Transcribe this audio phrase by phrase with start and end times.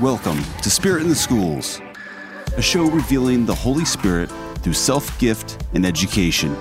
[0.00, 1.80] Welcome to Spirit in the Schools,
[2.56, 6.56] a show revealing the Holy Spirit through self gift and education.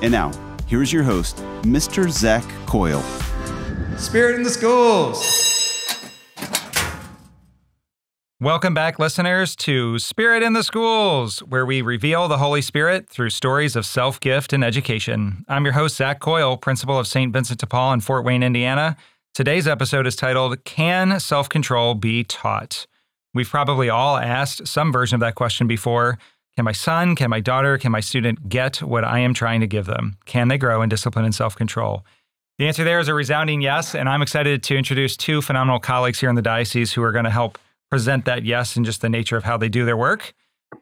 [0.00, 0.32] And now,
[0.66, 2.08] here's your host, Mr.
[2.08, 3.02] Zach Coyle.
[3.98, 5.22] Spirit in the Schools.
[8.40, 13.28] Welcome back, listeners, to Spirit in the Schools, where we reveal the Holy Spirit through
[13.28, 15.44] stories of self gift and education.
[15.46, 17.34] I'm your host, Zach Coyle, principal of St.
[17.34, 18.96] Vincent de Paul in Fort Wayne, Indiana.
[19.38, 22.88] Today's episode is titled, Can Self Control Be Taught?
[23.34, 26.18] We've probably all asked some version of that question before.
[26.56, 29.68] Can my son, can my daughter, can my student get what I am trying to
[29.68, 30.16] give them?
[30.26, 32.04] Can they grow in discipline and self control?
[32.58, 36.18] The answer there is a resounding yes, and I'm excited to introduce two phenomenal colleagues
[36.18, 37.58] here in the diocese who are going to help
[37.92, 40.34] present that yes and just the nature of how they do their work.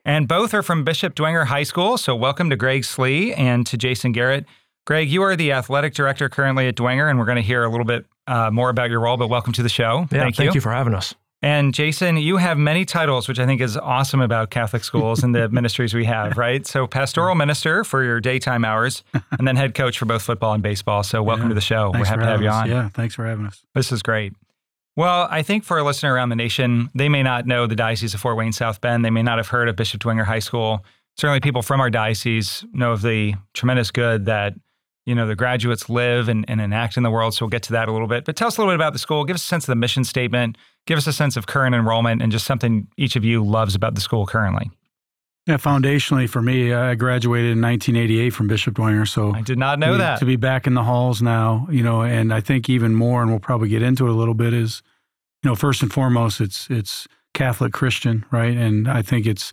[0.02, 1.98] And both are from Bishop Dwenger High School.
[1.98, 4.46] So welcome to Greg Slee and to Jason Garrett.
[4.86, 7.68] Greg, you are the athletic director currently at Dwenger, and we're going to hear a
[7.68, 10.06] little bit uh, more about your role, but welcome to the show.
[10.12, 10.54] Yeah, thank, thank you.
[10.54, 11.12] you for having us.
[11.42, 15.34] And Jason, you have many titles, which I think is awesome about Catholic schools and
[15.34, 16.64] the ministries we have, right?
[16.64, 19.02] So, pastoral minister for your daytime hours,
[19.36, 21.02] and then head coach for both football and baseball.
[21.02, 21.48] So, welcome Yeah.
[21.50, 21.90] to the show.
[21.92, 22.62] Thanks We're happy to have having you us.
[22.62, 22.68] on.
[22.70, 23.66] Yeah, thanks for having us.
[23.74, 24.34] This is great.
[24.94, 28.14] Well, I think for a listener around the nation, they may not know the Diocese
[28.14, 29.04] of Fort Wayne South Bend.
[29.04, 30.84] They may not have heard of Bishop Dwenger High School.
[31.18, 34.54] Certainly, people from our diocese know of the tremendous good that
[35.06, 37.34] you know the graduates live and, and enact in the world.
[37.34, 38.24] So we'll get to that a little bit.
[38.24, 39.24] But tell us a little bit about the school.
[39.24, 40.58] Give us a sense of the mission statement.
[40.86, 43.94] Give us a sense of current enrollment and just something each of you loves about
[43.94, 44.70] the school currently.
[45.46, 49.78] Yeah, foundationally for me, I graduated in 1988 from Bishop Dwenger, so I did not
[49.78, 50.18] know to, that.
[50.18, 53.30] to be back in the halls now, you know, and I think even more, and
[53.30, 54.82] we'll probably get into it a little bit, is
[55.44, 58.56] you know, first and foremost, it's it's Catholic Christian, right?
[58.56, 59.52] And I think it's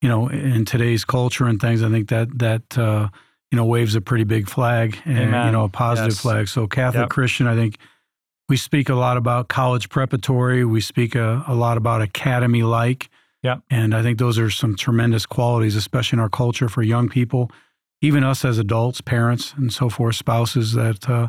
[0.00, 3.08] you know, in today's culture and things, I think that that uh,
[3.50, 5.46] you know waves a pretty big flag and Amen.
[5.46, 6.20] you know a positive Yes.
[6.20, 6.48] flag.
[6.48, 7.10] So Catholic Yep.
[7.10, 7.76] Christian, I think
[8.48, 10.64] we speak a lot about college preparatory.
[10.64, 13.10] We speak a, a lot about academy like.
[13.42, 13.60] Yep.
[13.70, 17.50] And I think those are some tremendous qualities, especially in our culture for young people,
[18.00, 20.72] even us as adults, parents, and so forth, spouses.
[20.72, 21.28] That uh,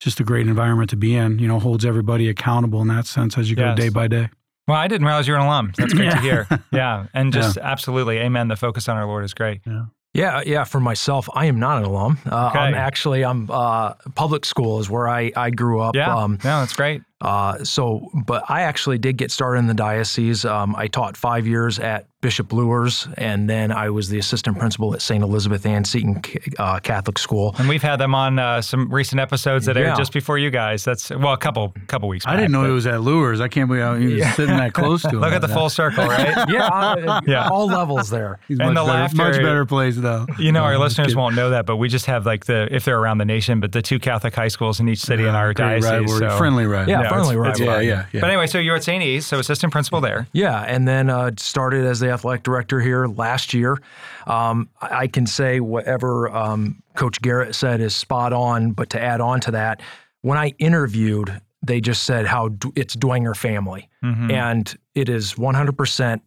[0.00, 1.38] just a great environment to be in.
[1.38, 3.76] You know, holds everybody accountable in that sense as you Yes.
[3.76, 4.30] go day by day.
[4.68, 5.72] well, I didn't realize you were an alum.
[5.76, 6.46] That's great to hear.
[6.72, 7.06] Yeah.
[7.12, 8.48] And just absolutely, amen.
[8.48, 9.60] The focus on our Lord is great.
[9.66, 10.42] Yeah, yeah.
[10.44, 10.64] Yeah.
[10.64, 12.18] For myself, I am not an alum.
[12.26, 15.94] Uh, I'm actually I'm uh, public school is where I I grew up.
[15.94, 16.14] Yeah.
[16.14, 17.02] Um, no, that's great.
[17.22, 20.44] Uh, so, but I actually did get started in the diocese.
[20.44, 24.94] Um, I taught five years at Bishop Luers, and then I was the assistant principal
[24.94, 25.22] at St.
[25.24, 26.20] Elizabeth Ann Seton
[26.58, 27.54] uh, Catholic School.
[27.58, 30.84] And we've had them on uh, some recent episodes that aired just before you guys.
[30.84, 32.24] That's well, a couple couple weeks.
[32.24, 32.32] Ago.
[32.32, 33.40] I didn't know but it was at Luers.
[33.40, 34.32] I can't believe he was Yeah.
[34.34, 35.20] sitting that close to him.
[35.20, 36.32] Look at the full circle, right?
[36.48, 37.48] Yeah, uh, Yeah.
[37.48, 38.38] all levels there.
[38.46, 40.26] He's and much the better, laughter- much better place though.
[40.38, 42.84] You know, our listeners just won't know that, but we just have like the if
[42.84, 45.36] they're around the nation, but the two Catholic high schools in each city in Yeah,
[45.36, 45.90] our great diocese.
[45.90, 46.92] rivalry, so- friendly rivalry.
[46.92, 48.20] Yeah, No, it's yeah, yeah, yeah.
[48.20, 49.02] But anyway, so you're at St.
[49.02, 50.26] E's, so assistant principal there.
[50.32, 53.78] Yeah, and then uh, started as the athletic director here last year.
[54.26, 59.20] Um, I can say whatever um, Coach Garrett said is spot on, but to add
[59.20, 59.80] on to that,
[60.22, 64.32] when I interviewed, they just said how d- it's Dwenger family, Mhm.
[64.32, 66.20] and it is 100%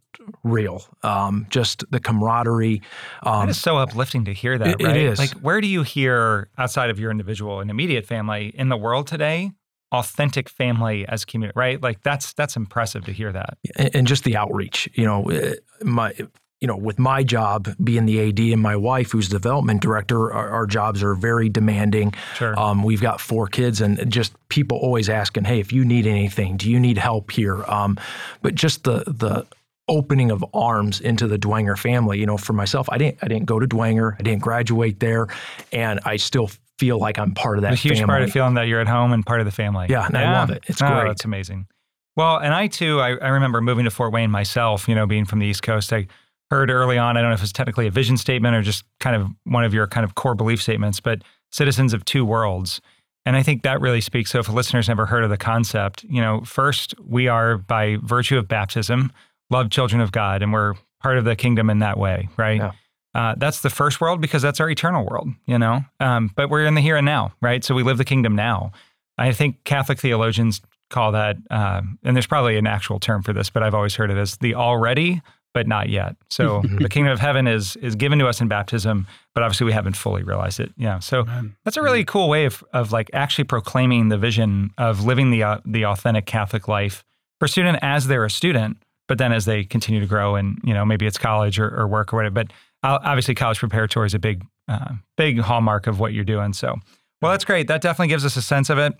[0.43, 0.83] real.
[1.03, 2.81] Um, just the camaraderie.
[3.23, 4.95] Um, That is so uplifting to hear that, It- it right?
[4.95, 5.19] is.
[5.19, 9.07] Like, where do you hear outside of your individual and immediate family in the world
[9.07, 9.51] today,
[9.95, 11.81] authentic family as community, right?
[11.81, 13.57] Like, that's that's impressive to hear that.
[13.75, 14.89] and, and just the outreach.
[14.93, 16.13] You know, eh, my
[16.61, 20.49] you know, with my job being the AD and my wife, who's development director, our,
[20.49, 22.13] our jobs are very demanding.
[22.35, 22.57] Sure.
[22.57, 26.57] Um, we've got four kids, and just people always asking, "Hey, if you need anything,
[26.57, 27.99] do you need help here?" Um,
[28.41, 29.45] but just the the
[29.87, 32.19] opening of arms into the Dwenger family.
[32.19, 35.27] You know, for myself, I didn't I didn't go to Dwenger, I didn't graduate there,
[35.71, 38.05] and I still feel like I'm part of that a huge family.
[38.07, 39.87] part of feeling that you're at home and part of the family.
[39.89, 40.63] Yeah, and I love it.
[40.67, 41.11] It's Oh, great.
[41.11, 41.67] It's amazing.
[42.15, 45.25] Well, and I too, I, I remember moving to Fort Wayne myself, you know, being
[45.25, 45.91] from the East Coast.
[45.91, 46.07] I
[46.49, 49.15] heard early on, I don't know if it's technically a vision statement or just kind
[49.15, 51.21] of one of your kind of core belief statements, but
[51.51, 52.81] citizens of two worlds.
[53.25, 54.31] And I think that really speaks.
[54.31, 57.97] So if a listener's never heard of the concept, you know, first, we are by
[58.03, 59.11] virtue of baptism,
[59.49, 62.57] loved children of God, and we're part of the kingdom in that way, right?
[62.57, 62.71] Yeah.
[63.15, 65.79] Uh, that's the first world because that's our eternal world, you know.
[66.01, 67.63] Um, but we're in the here and now, right?
[67.63, 68.73] So we live the kingdom now.
[69.17, 73.49] I think Catholic theologians call that, um, and there's probably an actual term for this,
[73.49, 75.21] but I've always heard it as the already,
[75.53, 76.17] but not yet.
[76.29, 79.71] So the kingdom of heaven is is given to us in baptism, but obviously we
[79.71, 80.73] haven't fully realized it.
[80.75, 80.99] Yeah.
[80.99, 81.55] So Amen.
[81.63, 85.41] that's a really cool way of, of like actually proclaiming the vision of living the
[85.43, 87.05] uh, the authentic Catholic life
[87.39, 88.75] for a student as they're a student,
[89.07, 91.87] but then as they continue to grow and you know maybe it's college or, or
[91.87, 92.33] work or whatever.
[92.33, 92.53] But uh,
[92.85, 96.53] obviously, college preparatory is a big uh, big hallmark of what you're doing.
[96.53, 96.75] So
[97.21, 97.67] well, that's great.
[97.67, 98.93] That definitely gives us a sense of it.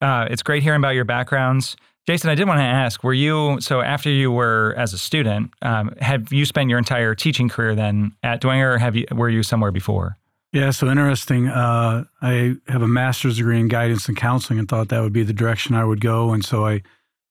[0.00, 1.76] Uh, it's great hearing about your backgrounds.
[2.06, 5.52] Jason, I did want to ask: Were you so after you were as a student?
[5.62, 9.30] Um, have you spent your entire teaching career then at Dwenger, or have you were
[9.30, 10.18] you somewhere before?
[10.52, 11.48] Yeah, so interesting.
[11.48, 15.24] Uh, I have a master's degree in guidance and counseling, and thought that would be
[15.24, 16.32] the direction I would go.
[16.32, 16.82] And so I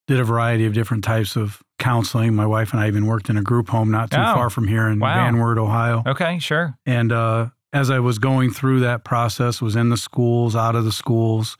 [0.07, 2.35] did a variety of different types of counseling.
[2.35, 4.67] My wife and I even worked in a group home not too Oh, far from
[4.67, 5.15] here in wow.
[5.15, 6.03] Van Wert, Ohio.
[6.05, 6.77] Okay, sure.
[6.85, 10.83] And uh, as I was going through that process, was in the schools, out of
[10.85, 11.57] the schools,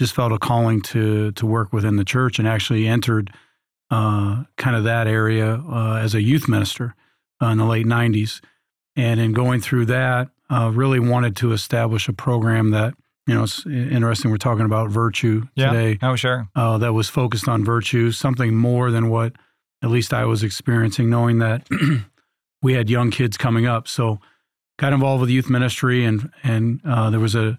[0.00, 3.32] just felt a calling to to work within the church, and actually entered
[3.90, 6.94] uh, kind of that area uh, as a youth minister
[7.42, 8.40] uh, in the late '90s.
[8.96, 12.94] And in going through that, uh, really wanted to establish a program that
[13.28, 14.30] you know it's interesting.
[14.30, 15.72] We're talking about virtue Yeah.
[15.72, 16.48] today Oh, sure.
[16.56, 19.34] uh, that was focused on virtue, something more than what
[19.82, 21.68] at least I was experiencing, knowing that
[22.62, 23.86] we had young kids coming up.
[23.86, 24.18] So
[24.78, 27.58] got involved with youth ministry, and and uh, there was a,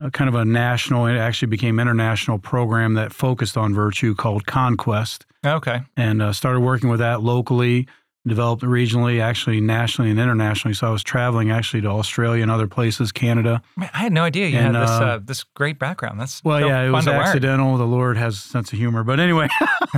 [0.00, 4.46] a kind of a national, it actually became international program that focused on virtue called
[4.46, 5.82] Conquest, Okay.
[5.96, 7.86] and uh, started working with that locally.
[8.26, 10.72] Developed regionally, actually nationally and internationally.
[10.74, 13.60] So I was traveling actually to Australia and other places, Canada.
[13.76, 16.18] Man, I had no idea you And, had this uh, uh, this great background.
[16.18, 17.20] That's Well, so yeah, it was to learn.
[17.20, 17.76] accidental.
[17.76, 19.04] The Lord has a sense of humor.
[19.04, 19.48] But anyway,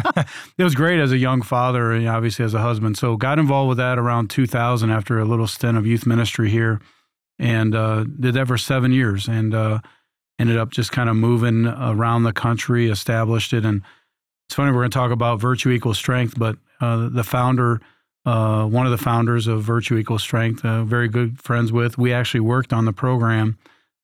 [0.59, 2.99] it was great as a young father and obviously as a husband.
[2.99, 6.81] So got involved with that around 2000 after a little stint of youth ministry here
[7.39, 9.79] and uh, did that for seven years and uh,
[10.39, 13.65] ended up just kind of moving around the country, established it.
[13.65, 13.83] And
[14.49, 17.81] it's funny, we're going to talk about virtue equals strength, but uh, the founder,
[18.27, 22.13] uh, one of the founders of Virtue Equals Strength, uh, very good friends with, we
[22.13, 23.57] actually worked on the program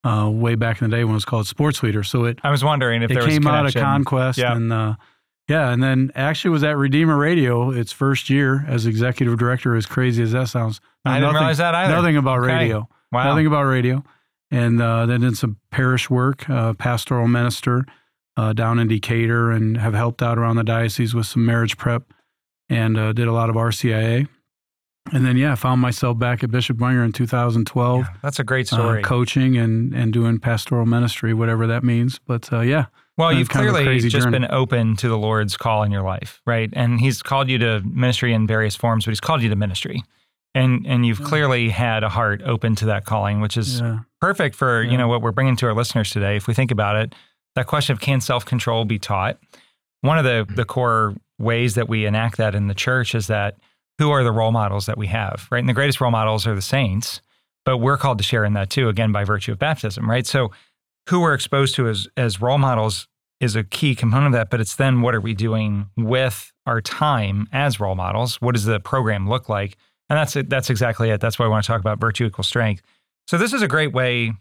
[0.05, 2.03] uh, way back in the day when it was called Sports Leader.
[2.03, 3.75] So it I was wondering if it there was came out of.
[3.75, 4.55] Conquest Yeah.
[4.57, 4.95] and uh,
[5.49, 9.75] yeah, and then actually was at Redeemer Radio its first year as executive director.
[9.75, 11.95] As crazy as that sounds, I didn't nothing, realize that either.
[11.95, 12.55] Nothing about Okay.
[12.55, 12.89] radio.
[13.11, 13.25] Wow.
[13.25, 14.03] Nothing about radio.
[14.53, 17.85] And uh, then did some parish work, uh, pastoral minister
[18.37, 22.13] uh, down in Decatur, and have helped out around the diocese with some marriage prep,
[22.73, 24.29] and uh, did a lot of RCIA.
[25.13, 28.73] And then yeah, found myself back at Bishop Dwenger in 2012 Yeah, that's a great
[28.73, 29.03] uh, story.
[29.03, 32.21] coaching and and doing pastoral ministry, whatever that means.
[32.25, 32.87] But uh, yeah,
[33.19, 34.39] well, you've kind of a clearly just journey.
[34.39, 36.71] been open to the Lord's call in your life, right?
[36.73, 40.05] And He's called you to ministry in various forms, but He's called you to ministry,
[40.55, 44.55] and and you've clearly had a heart open to that calling, which is yeah, perfect
[44.55, 44.93] for Yeah.
[44.93, 46.37] you know what we're bringing to our listeners today.
[46.37, 47.13] If we think about it,
[47.57, 49.37] that question of can self control be taught?
[50.03, 53.57] One of the the core ways that we enact that in the church is that
[53.99, 55.59] who are the role models that we have, right?
[55.59, 57.21] And the greatest role models are the saints,
[57.65, 60.27] but we're called to share in that too, again by virtue of baptism, right?
[60.27, 60.51] So
[61.09, 63.09] who we're exposed to as as role models
[63.41, 66.81] is a key component of that, but it's then what are we doing with our
[66.81, 68.41] time as role models?
[68.41, 69.77] What does the program look like?
[70.09, 70.49] And that's it.
[70.49, 71.21] That's exactly it.
[71.21, 72.83] That's why I want to talk about virtue equals strength.
[73.27, 74.33] So this is a great way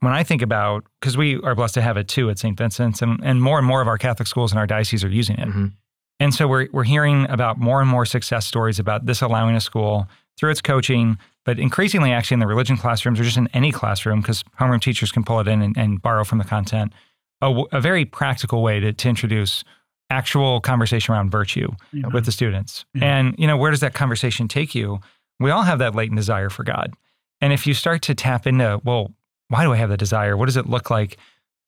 [0.00, 2.56] when I think about because we are blessed to have it too at St.
[2.56, 5.36] Vincent's, and, and more and more of our Catholic schools in our diocese are using
[5.38, 5.48] it.
[5.48, 5.72] Mhm.
[6.20, 9.60] And so we're we're hearing about more and more success stories about this allowing a
[9.60, 10.06] school
[10.36, 14.20] through its coaching, but increasingly actually in the religion classrooms or just in any classroom
[14.20, 16.92] because homeroom teachers can pull it in and, and borrow from the content.
[17.40, 19.62] A very practical way to, to introduce
[20.10, 22.08] actual conversation around virtue Yeah.
[22.08, 22.84] with the students.
[22.94, 23.04] Yeah.
[23.18, 25.00] And you know, where does that conversation take you?
[25.38, 26.94] We all have that latent desire for God.
[27.40, 29.12] And if you start to tap into, well,
[29.48, 30.36] why do I have that desire?
[30.36, 31.16] What does it look like?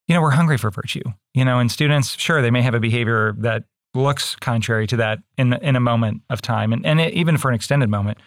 [0.09, 1.05] You know, we're hungry for virtue.
[1.35, 5.21] You know, and students, sure, they may have a behavior that looks contrary to that
[5.37, 8.19] in in a moment of time, and and it, even for an extended moment.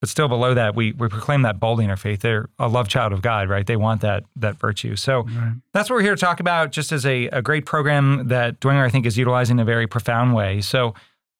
[0.00, 2.20] But still, below that, we we proclaim that boldly in our faith.
[2.20, 3.66] They're a love child of God, right?
[3.66, 4.94] They want that that virtue.
[4.96, 5.54] So right.
[5.72, 8.84] that's what we're here to talk about, just as a, a great program that Dwenger,
[8.84, 10.60] I think, is utilizing in a very profound way.
[10.60, 10.94] So,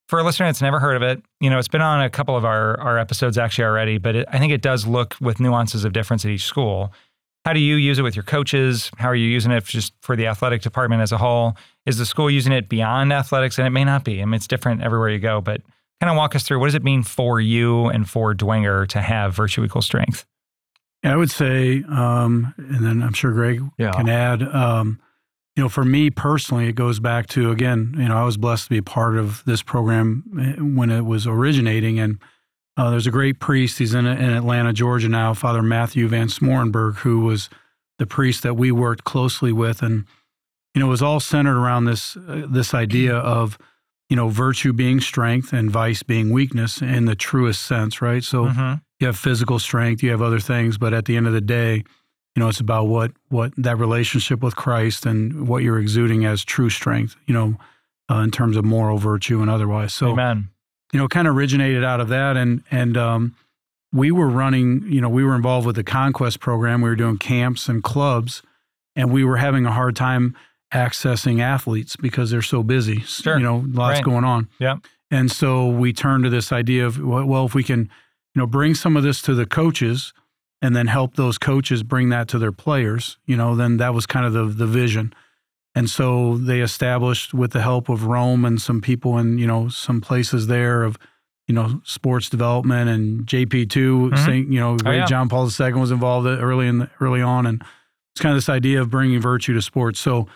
[0.08, 2.36] for a listener that's never heard of it, you know, it's been on a couple
[2.36, 5.84] of our, our episodes actually already, but it, I think it does look with nuances
[5.84, 6.92] of difference at each school.
[7.44, 8.90] How do you use it with your coaches?
[8.96, 11.56] How are you using it just for the athletic department as a whole?
[11.86, 13.58] Is the school using it beyond athletics?
[13.58, 14.20] And it may not be.
[14.20, 15.62] I mean, it's different everywhere you go, but
[16.00, 19.00] kind of walk us through what does it mean for you and for Dwenger to
[19.00, 20.26] have virtue equals strength?
[21.02, 23.92] Yeah, I would say, um, and then I'm sure Greg Yeah.
[23.92, 24.42] can add.
[24.42, 24.98] Um,
[25.54, 27.94] you know, for me personally, it goes back to again.
[27.96, 31.02] You know, I was blessed to be a part of this program eh, when it
[31.06, 32.18] was originating, and
[32.76, 33.78] uh, there's a great priest.
[33.78, 37.48] He's in, in Atlanta, Georgia now, Father Matthew Van Smorenberg, who was
[37.98, 40.04] the priest that we worked closely with, and
[40.76, 43.56] you know, it was all centered around this uh, this idea of
[44.10, 48.22] you know virtue being strength and vice being weakness in the truest sense, right?
[48.22, 48.82] So Mhm.
[49.00, 51.76] you have physical strength, you have other things, but at the end of the day,
[52.34, 56.44] you know, it's about what what that relationship with Christ and what you're exuding as
[56.44, 57.56] true strength, you know,
[58.10, 59.94] uh, in terms of moral virtue and otherwise.
[59.94, 60.50] So, Amen.
[60.92, 63.34] you know, kind of originated out of that, and and um,
[63.94, 66.82] we were running, you know, we were involved with the Conquest program.
[66.82, 68.42] We were doing camps and clubs,
[68.94, 70.36] and we were having a hard time
[70.72, 73.00] accessing athletes because they're so busy.
[73.00, 73.36] Sure.
[73.38, 74.04] You know, lots Right.
[74.04, 74.48] going on.
[74.58, 74.76] Yeah.
[75.10, 77.80] And so we turn to this idea of well, if we can,
[78.34, 80.12] you know, bring some of this to the coaches
[80.60, 84.06] and then help those coaches bring that to their players, you know, then that was
[84.06, 85.12] kind of the the vision.
[85.74, 89.68] And so they established with the help of Rome and some people in, you know,
[89.68, 90.96] some places there of,
[91.46, 94.24] you know, sports development and JP2, Mhm.
[94.24, 95.04] Saint, you know, great yeah.
[95.04, 97.44] John Paul II was involved early in the, early on.
[97.46, 97.62] And
[98.14, 100.00] it's kind of this idea of bringing virtue to sports.
[100.00, 100.26] So,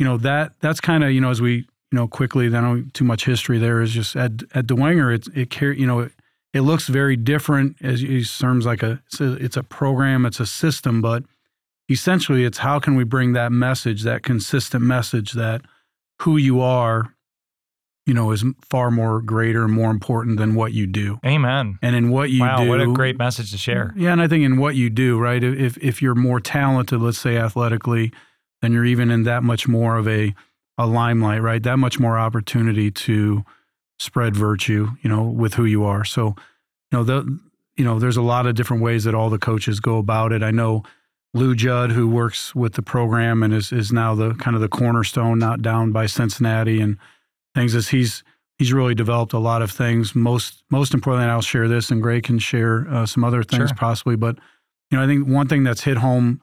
[0.00, 2.92] you know, that that's kind of, you know, as we, you know, quickly, I don't
[2.94, 6.12] too much history there is just at, at Dwenger, it's, it carry, you know, it,
[6.54, 10.24] it looks very different as you use terms like a it's, a, it's a program,
[10.24, 11.24] it's a system, but
[11.90, 15.60] essentially it's how can we bring that message, that consistent message that
[16.22, 17.14] who you are,
[18.06, 21.20] you know, is far more greater and more important than what you do.
[21.26, 21.78] Amen.
[21.82, 23.92] And in what you wow, do, what a great message to share.
[23.98, 25.44] yeah, and I think in what you do, right?
[25.44, 28.12] If if you're more talented, let's say athletically,
[28.62, 30.34] then you're even in that much more of a
[30.78, 31.62] a limelight, right?
[31.62, 33.44] That much more opportunity to
[33.98, 36.04] spread virtue, you know, with who you are.
[36.04, 37.38] So, you know, the
[37.76, 40.42] you know, there's a lot of different ways that all the coaches go about it.
[40.42, 40.82] I know
[41.32, 44.68] Lou Judd, who works with the program and is is now the kind of the
[44.68, 46.96] cornerstone, not down by Cincinnati and
[47.54, 48.24] things, is he's
[48.58, 50.14] he's really developed a lot of things.
[50.14, 53.76] Most most importantly, I'll share this, and Gray can share uh, some other things Sure.
[53.76, 54.16] possibly.
[54.16, 54.38] But
[54.90, 56.40] you know, I think one thing that's hit home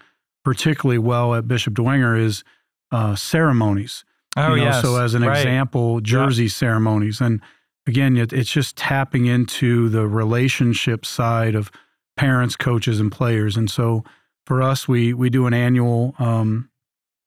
[0.48, 2.46] particularly well at Bishop Dwenger is
[2.94, 4.06] uh, ceremonies.
[4.38, 4.82] Oh, you know, yes.
[4.82, 5.40] So as an Right.
[5.40, 7.42] example, jersey ceremonies, and
[7.86, 11.70] again, it, it's just tapping into the relationship side of
[12.16, 13.58] parents, coaches, and players.
[13.58, 14.06] And so
[14.46, 16.70] for us, we we do an annual um,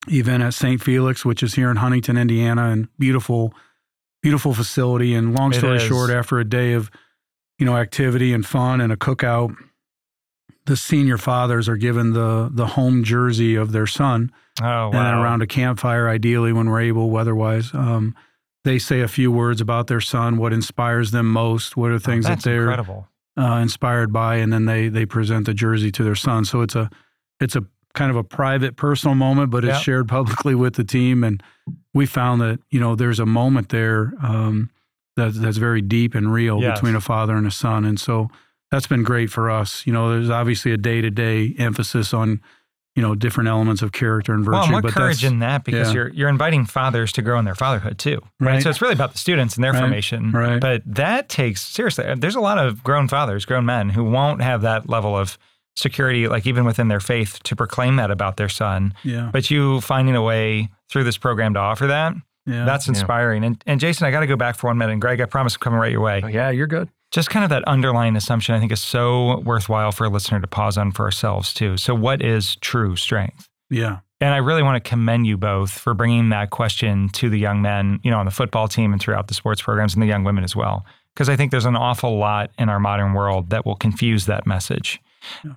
[0.09, 0.81] event at St.
[0.83, 3.53] Felix, which is here in Huntington, Indiana, and beautiful,
[4.23, 5.13] beautiful facility.
[5.13, 6.91] And long story short, after a day of
[7.59, 9.55] you know activity and fun and a cookout,
[10.67, 14.31] the senior fathers are given the the home jersey of their son
[14.63, 17.73] Oh, and around a campfire, ideally when we're able, weatherwise.
[17.73, 18.15] Um,
[18.65, 22.27] they say a few words about their son, what inspires them most, what are things
[22.27, 22.69] That's that they're
[23.39, 26.45] uh, inspired by, and then they they present the jersey to their son.
[26.45, 26.91] So it's a
[27.41, 27.65] it's a
[27.95, 29.83] kind of a private, personal moment, but it's Yep.
[29.83, 31.25] shared publicly with the team.
[31.25, 31.43] And
[31.95, 34.71] we found that you know there's a moment there um,
[35.17, 36.79] that that's very deep and real Yes.
[36.79, 38.29] between a father and a son, and so
[38.71, 39.87] that's been great for us.
[39.87, 42.41] You know, there's obviously a day to day emphasis on
[42.97, 44.55] you know different elements of character and virtue.
[44.57, 45.95] Well, and what but courage that's, in that because yeah.
[45.95, 48.55] you're you're inviting fathers to grow in their fatherhood too, right?
[48.55, 48.63] Right.
[48.63, 49.81] So it's really about the students and their Right.
[49.81, 50.33] formation.
[50.33, 50.61] Right.
[50.61, 52.05] But that takes seriously.
[52.05, 55.39] uh, There's a lot of grown fathers, grown men who won't have that level of
[55.77, 58.93] security, like even within their faith, to proclaim that about their son.
[59.05, 62.65] yeah, But you finding a way through this program to offer that, yeah.
[62.65, 63.45] that's inspiring.
[63.45, 64.93] And and Jason, I got to go back for one minute.
[64.93, 66.89] And Greg, I promise I'm coming right your way Oh, yeah, you're good.
[67.11, 70.47] Just kind of that underlying assumption I think is so worthwhile for a listener to
[70.47, 71.77] pause on for ourselves too.
[71.77, 73.49] So what is true strength?
[73.71, 77.39] yeah, And I really want to commend you both for bringing that question to the
[77.39, 80.07] young men, you know, on the football team and throughout the sports programs and the
[80.07, 80.85] young women as well.
[81.15, 84.47] Because I think there's an awful lot in our modern world that will confuse that
[84.47, 85.01] message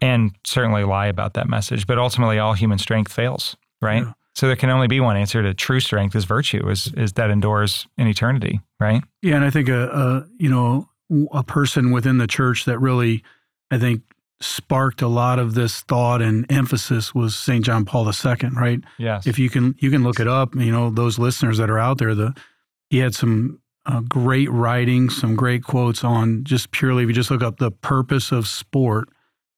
[0.02, 1.88] and certainly lie about that message.
[1.88, 4.04] But ultimately, all human strength fails, right?
[4.04, 4.14] Yeah.
[4.36, 7.30] So there can only be one answer to true strength is virtue, is, is that
[7.30, 9.04] endures in eternity, right?
[9.22, 9.36] yeah.
[9.36, 10.90] And I think a you know
[11.32, 13.24] a person within the church that really
[13.72, 14.02] I think
[14.42, 17.64] sparked a lot of this thought and emphasis was St.
[17.64, 18.80] John Paul II, right?
[18.98, 19.26] Yes.
[19.26, 21.98] If you can you can look it up, you know those listeners that are out
[21.98, 22.36] there, the
[22.90, 27.32] he had some uh, great writing, some great quotes on just purely if you just
[27.32, 29.10] look up the purpose of sport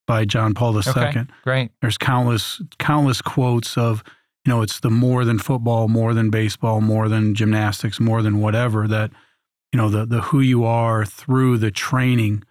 [0.08, 0.84] by John Paul II.
[0.96, 1.24] okay.
[1.44, 1.72] Great.
[1.82, 4.04] there's countless countless quotes of
[4.46, 8.40] you know it's the more than football more than baseball more than gymnastics more than
[8.40, 9.12] whatever that
[9.76, 12.44] you know the the who you are through the training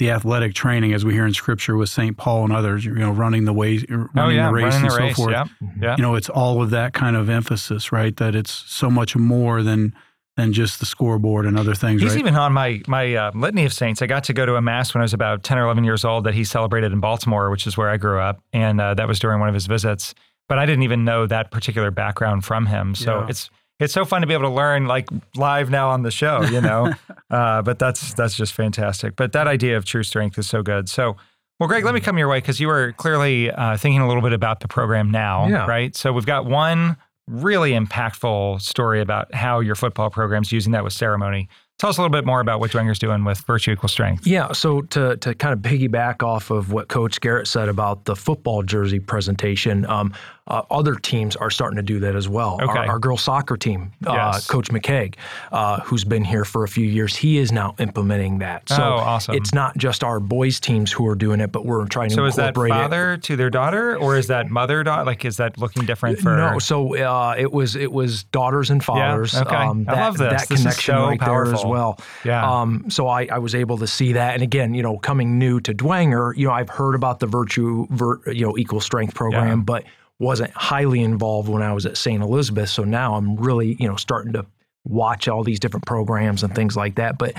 [0.00, 2.16] the athletic training as we hear in scripture with St.
[2.16, 4.48] Paul and others you know running the way running Oh, yeah.
[4.48, 5.16] the race Running and the so race.
[5.16, 5.48] forth Yep.
[5.80, 5.96] Yeah.
[5.96, 9.62] you know it's all of that kind of emphasis right that it's so much more
[9.62, 9.94] than
[10.36, 13.64] than just the scoreboard and other things He's right even on my my uh, litany
[13.66, 14.02] of saints.
[14.02, 16.04] I got to go to a mass when I was about ten or eleven years
[16.04, 19.06] old that he celebrated in Baltimore, which is where I grew up, and uh, that
[19.06, 20.12] was during one of his visits.
[20.48, 22.96] But I didn't even know that particular background from him.
[22.96, 23.26] So Yeah.
[23.30, 23.48] it's
[23.80, 26.60] it's so fun to be able to learn like live now on the show, you
[26.60, 26.92] know.
[27.30, 29.16] uh, but that's that's just fantastic.
[29.16, 30.88] But that idea of true strength is so good.
[30.88, 31.16] So.
[31.60, 34.22] Well, Greg, let me come your way because you were clearly uh, thinking a little
[34.22, 35.66] bit about the program now, Yeah.
[35.66, 35.94] right?
[35.94, 36.96] So we've got one
[37.28, 41.48] really impactful story about how your football program's using that with ceremony.
[41.78, 44.26] Tell us a little bit more about what Dwenger's doing with Virtue Equals Strength.
[44.28, 48.14] Yeah, so to to kind of piggyback off of what Coach Garrett said about the
[48.14, 50.14] football jersey presentation, um,
[50.46, 52.60] uh, other teams are starting to do that as well.
[52.62, 52.78] Okay.
[52.80, 55.14] Our, our girls soccer team, uh, Coach McKeag,
[55.52, 58.68] uh, who's been here for a few years, he is now implementing that.
[58.68, 59.34] So Oh, awesome.
[59.36, 62.16] it's not just our boys teams who are doing it, but we're trying to incorporate
[62.16, 62.74] So is that incorporate it.
[62.74, 65.04] father to their daughter, or is that mother daughter?
[65.04, 66.36] Like, is that looking different for?
[66.36, 69.34] No, so uh, it was it was daughters and fathers.
[69.34, 69.56] okay.
[69.56, 70.30] Um, I love this.
[70.42, 71.28] That This is connection so right there
[71.64, 71.98] as well.
[72.24, 72.60] Yeah.
[72.60, 75.60] Um, so I, I was able to see that, and again, you know, coming new
[75.60, 79.58] to Dwenger, you know, I've heard about the Virtue, Vir, you know, Equal Strength program,
[79.60, 79.64] Yeah.
[79.64, 79.84] but
[80.18, 82.22] wasn't highly involved when I was at St.
[82.22, 82.68] Elizabeth.
[82.70, 84.46] So now I'm really, you know, starting to
[84.84, 87.18] watch all these different programs and things like that.
[87.18, 87.34] But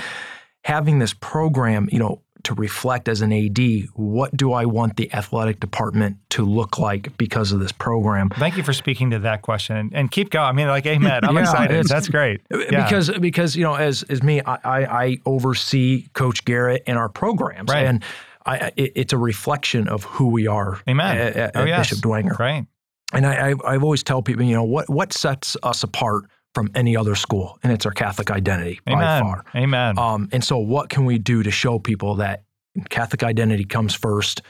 [0.63, 3.59] having this program, you know, to reflect as an AD,
[3.93, 8.29] what do I want the athletic department to look like because of this program?
[8.29, 10.45] Thank you for speaking to that question and, and keep going.
[10.47, 11.25] I mean, like, amen.
[11.25, 11.85] I'm Yeah, excited.
[11.87, 12.41] That's great.
[12.71, 12.83] Yeah.
[12.85, 17.09] because because you know as as me I, I I oversee Coach Garrett and our
[17.09, 17.85] programs Right.
[17.85, 18.03] and
[18.45, 21.17] I it, it's a reflection of who we are amen.
[21.17, 21.89] Oh, at, at, oh, yes.
[21.89, 22.65] Bishop Dwenger Right.
[23.13, 26.25] and I, I I've always tell people you know what what sets us apart
[26.55, 29.99] from any other school and it's our Catholic identity by far Amen.
[29.99, 32.43] um, and so what can we do to show people that
[32.89, 34.41] Catholic identity comes first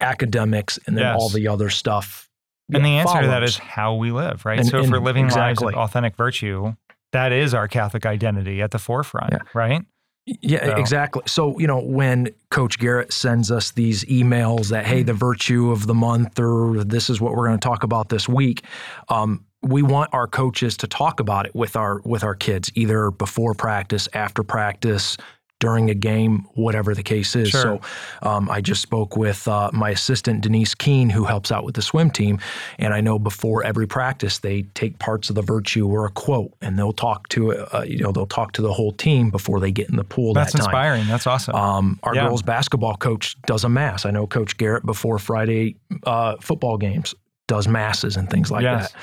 [0.00, 1.16] academics and then Yes.
[1.18, 2.28] all the other stuff
[2.72, 4.58] and the yeah, answer to that is how we live, right?
[4.58, 6.74] And- so if we're and living lives of authentic virtue,
[7.12, 9.38] that is our Catholic identity at the forefront, Yeah.
[9.52, 9.82] right?
[10.24, 11.22] Yeah, So- exactly.
[11.26, 15.86] So, you know, when Coach Garrett sends us these emails that, hey, the virtue of
[15.86, 18.64] the month, or this is what we're going to talk about this week,
[19.10, 23.10] um, we want our coaches to talk about it with our with our kids, either
[23.10, 25.16] before practice, after practice,
[25.60, 27.50] during a game, whatever the case is.
[27.50, 27.60] Sure.
[27.62, 27.80] So,
[28.28, 31.82] um, I just spoke with uh, my assistant Denise Keene, who helps out with the
[31.82, 32.40] swim team,
[32.80, 36.52] and I know before every practice they take parts of the virtue or a quote,
[36.60, 39.70] and they'll talk to uh, you know they'll talk to the whole team before they
[39.70, 40.66] get in the pool That's that time.
[40.66, 41.06] inspiring.
[41.06, 41.54] That's awesome.
[41.54, 42.26] Um, our Yeah.
[42.26, 44.04] girls basketball coach does a mass.
[44.04, 47.14] I know Coach Garrett before Friday uh, football games
[47.46, 48.90] does masses and things like Yes.
[48.92, 49.02] that.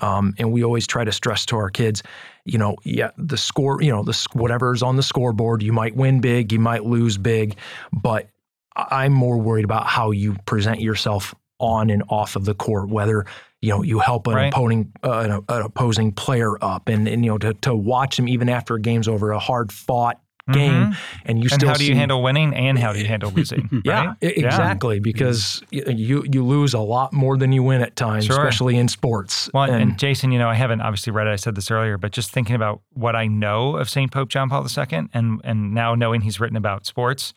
[0.00, 2.02] Um, and we always try to stress to our kids,
[2.44, 6.20] you know, yeah, the score, you know, the whatever's on the scoreboard, you might win
[6.20, 7.56] big, you might lose big,
[7.92, 8.28] but
[8.76, 13.26] I'm more worried about how you present yourself on and off of the court, whether
[13.60, 14.52] you know you help an Right.
[14.52, 18.28] opposing uh, an, an opposing player up, and, and you know to to watch them
[18.28, 20.20] even after a game's over, a hard fought
[20.52, 20.96] game, Mhm.
[21.26, 23.30] and you and still how do you see- handle winning and how do you handle
[23.30, 23.68] losing?
[23.84, 24.16] yeah, right?
[24.22, 25.00] e- exactly.
[25.00, 28.36] Because you you lose a lot more than you win at times, Sure.
[28.36, 29.50] especially in sports.
[29.54, 31.30] Well, and, And- Jason, you know, I haven't obviously read it.
[31.30, 34.10] I said this earlier, but just thinking about what I know of St.
[34.10, 37.32] Pope John Paul II and and now knowing he's written about sports,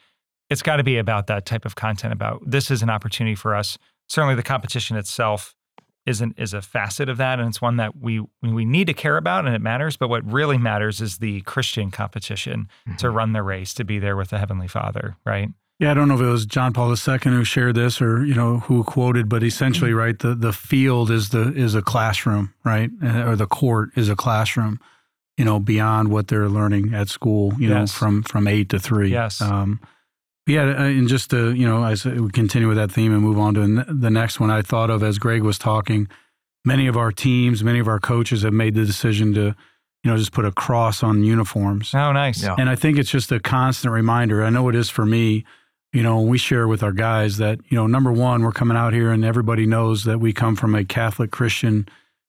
[0.50, 3.56] it's got to be about that type of content about this is an opportunity for
[3.56, 3.78] us.
[4.10, 5.56] Certainly the competition itself
[6.06, 9.18] isn't is a facet of that and it's one that we we need to care
[9.18, 13.16] about and it matters, but what really matters is the Christian competition to Mm-hmm.
[13.18, 15.50] run the race, to be there with the heavenly Father, right?
[15.80, 18.36] Yeah, I don't know if it was John Paul II who shared this or you
[18.36, 22.90] know who quoted, but essentially, right, the the field is the is a classroom, right,
[23.04, 24.80] Uh, or the court is a classroom,
[25.38, 29.10] you know, beyond what they're learning at school, you know, from from eight to three.
[29.12, 29.42] Yes.
[29.42, 29.80] Um,
[30.48, 33.38] yeah, uh, and just to you know, as we continue with that theme and move
[33.38, 36.08] on to the next one, I thought of as Greg was talking,
[36.66, 39.56] many of our teams, many of our coaches have made the decision to,
[40.04, 41.94] you know, just put a cross on uniforms.
[41.94, 42.44] Oh, nice.
[42.44, 42.56] Yeah.
[42.58, 44.44] And I think it's just a constant reminder.
[44.44, 45.46] I know it is for me.
[45.94, 48.94] You know, we share with our guys that, you know, number one, we're coming out
[48.94, 51.88] here and everybody knows that we come from a Catholic Christian,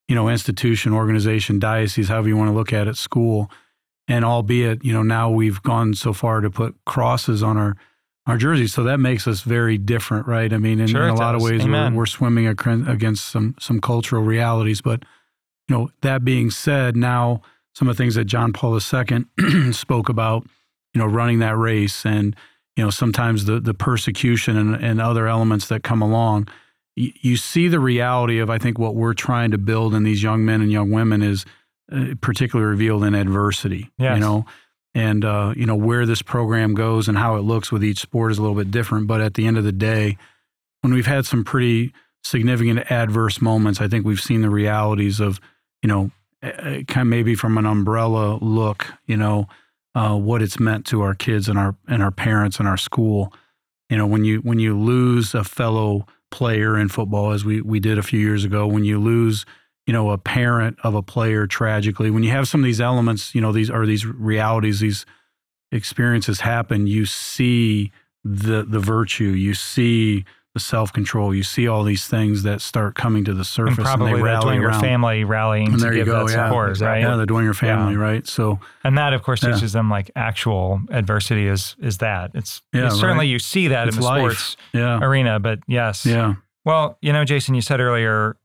[0.09, 3.51] you know, institution, organization, diocese, however you want to look at it, school.
[4.09, 7.77] And albeit, you know, now we've gone so far to put crosses on our
[8.27, 10.53] our jerseys, so that makes us very different, right?
[10.53, 13.81] I mean, in, Sure in a lot of ways, we're, we're swimming against some some
[13.81, 14.81] cultural realities.
[14.81, 15.03] But
[15.69, 17.43] you know, that being said, now
[17.75, 20.47] some of the things that John Paul II spoke about,
[20.95, 22.37] you know, running that race and,
[22.77, 26.49] you know, sometimes the, the persecution and, and other elements that come along,
[26.97, 30.23] you, you see the reality of, I think, what we're trying to build in these
[30.23, 31.47] young men and young women is
[31.91, 34.17] uh, particularly revealed in adversity, Yes.
[34.17, 34.45] you know,
[34.95, 38.33] and, uh, you know, where this program goes and how it looks with each sport
[38.33, 39.07] is a little bit different.
[39.07, 40.19] But at the end of the day,
[40.83, 41.93] when we've had some pretty
[42.25, 45.41] significant adverse moments, I think we've seen the realities of,
[45.83, 46.11] you know,
[46.43, 49.47] kind of maybe from an umbrella look, you know,
[49.95, 53.33] uh, what it's meant to our kids and our and our parents and our school.
[53.89, 57.79] You know, when you when you lose a fellow player in football, as we we
[57.79, 59.45] did a few years ago, when you lose,
[59.87, 63.35] you know, a parent of a player tragically, when you have some of these elements,
[63.35, 65.05] you know, these are these realities, these
[65.71, 67.91] experiences happen, you see
[68.25, 71.35] the the virtue, you see the self control.
[71.35, 74.21] You see all these things that start coming to the surface, and probably and they
[74.21, 74.81] the rally Dwenger around.
[74.83, 77.01] family rallying And to there you give go, that yeah, support, right?
[77.01, 78.27] Yeah, the Dwenger family, right?
[78.27, 79.55] So And that, of course, Yeah.
[79.55, 82.33] teaches them like actual adversity is is that.
[82.35, 83.31] It's, Yeah, it's certainly right.
[83.31, 84.19] you see that it's in the life.
[84.37, 86.05] sports Yeah, arena, but yes.
[86.05, 86.35] yeah,
[86.67, 88.37] Well, you know, Jason, you said earlier,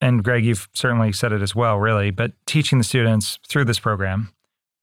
[0.00, 3.78] and Greg, you've certainly said it as well, really, but teaching the students through this
[3.78, 4.32] program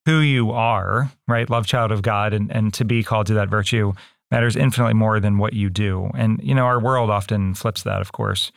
[0.06, 1.50] who you are, right?
[1.50, 3.94] Love child of God and, and to be called to that virtue
[4.32, 6.10] matters infinitely more than what you do.
[6.16, 8.52] And, you know, our world often flips that, of course.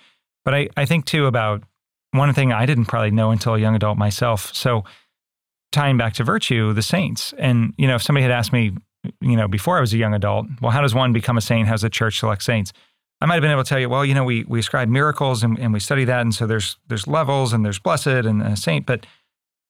[0.45, 1.63] But I, I think too about
[2.13, 4.55] one thing I didn't probably know until a young adult myself.
[4.55, 4.85] So
[5.73, 7.35] tying back to virtue, the saints.
[7.39, 8.73] And, you know, if somebody had asked me,
[9.21, 11.69] you know, before I was a young adult, well, how does one become a saint?
[11.69, 12.73] How does the church select saints?
[13.21, 15.43] I might have been able to tell you, well, you know, we we ascribe miracles
[15.43, 18.57] and, and we study that, and so there's there's levels and there's blessed and a
[18.57, 19.07] saint, but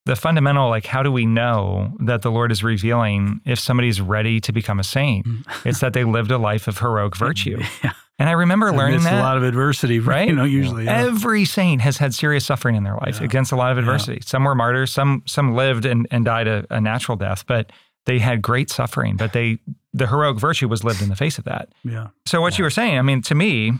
[0.04, 4.40] the fundamental, like, how do we know that the Lord is revealing if somebody's ready
[4.40, 5.26] to become a saint?
[5.26, 5.44] Mm.
[5.66, 7.60] it's that they lived a life of heroic virtue.
[7.82, 7.92] Yeah.
[8.18, 9.14] And I remember learning that.
[9.14, 10.28] a lot of adversity, right?
[10.28, 10.84] You know, usually.
[10.84, 10.96] yeah.
[11.06, 13.24] Every saint has had serious suffering in their life Yeah.
[13.26, 14.20] against a lot of adversity.
[14.24, 17.70] Some were martyrs, some some lived and, and died a, a natural death, but
[18.06, 19.16] they had great suffering.
[19.16, 19.58] But they
[19.92, 21.68] the heroic virtue was lived in the face of that.
[21.84, 23.72] yeah, So what you were saying, I mean, to me,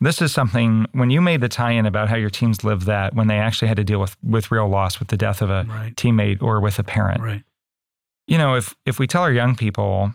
[0.00, 3.26] this is something when you made the tie-in about how your teams lived that when
[3.26, 5.94] they actually had to deal with with real loss, with the death of a right,
[5.96, 7.22] teammate or with a parent.
[7.22, 7.42] right.
[8.26, 10.12] You know, if if we tell our young people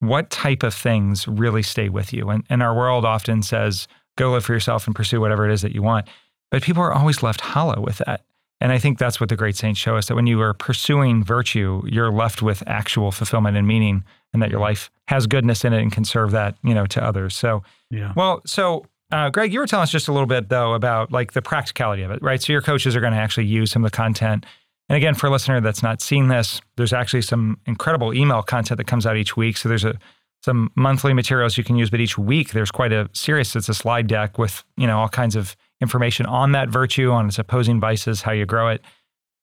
[0.00, 4.32] what type of things really stay with you, and, and our world often says, go
[4.32, 6.08] live for yourself and pursue whatever it is that you want.
[6.50, 8.24] But people are always left hollow with that.
[8.62, 11.24] And I think that's what the great saints show us that when you are pursuing
[11.24, 15.72] virtue, you're left with actual fulfillment and meaning, and that your life has goodness in
[15.72, 17.34] it and can serve that, you know, to others.
[17.34, 20.74] So Yeah, well, so uh, Greg, you were telling us just a little bit though
[20.74, 22.40] about like the practicality of it, right?
[22.40, 24.46] So your coaches are going to actually use some of the content.
[24.88, 28.78] And again, for a listener that's not seen this, there's actually some incredible email content
[28.78, 29.56] that comes out each week.
[29.56, 29.98] So there's a
[30.44, 33.54] some monthly materials you can use, but each week there's quite a series.
[33.54, 37.26] It's a slide deck with you know all kinds of information on that virtue, on
[37.26, 38.80] its opposing vices, how you grow it.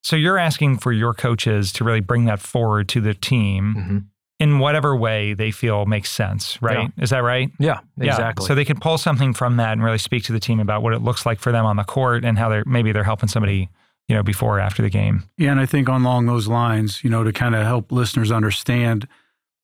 [0.01, 4.03] So you're asking for your coaches to really bring that forward to the team Mhm.
[4.39, 6.91] in whatever way they feel makes sense, right?
[6.97, 7.51] Is that right?
[7.59, 8.45] Yeah, Yeah, exactly.
[8.47, 10.93] So they can pull something from that and really speak to the team about what
[10.93, 13.67] it looks like for them on the court and how they're maybe they're helping somebody,
[14.07, 15.23] you know, before or after the game.
[15.37, 18.31] Yeah, and I think on along those lines, you know, to kind of help listeners
[18.31, 19.05] understand,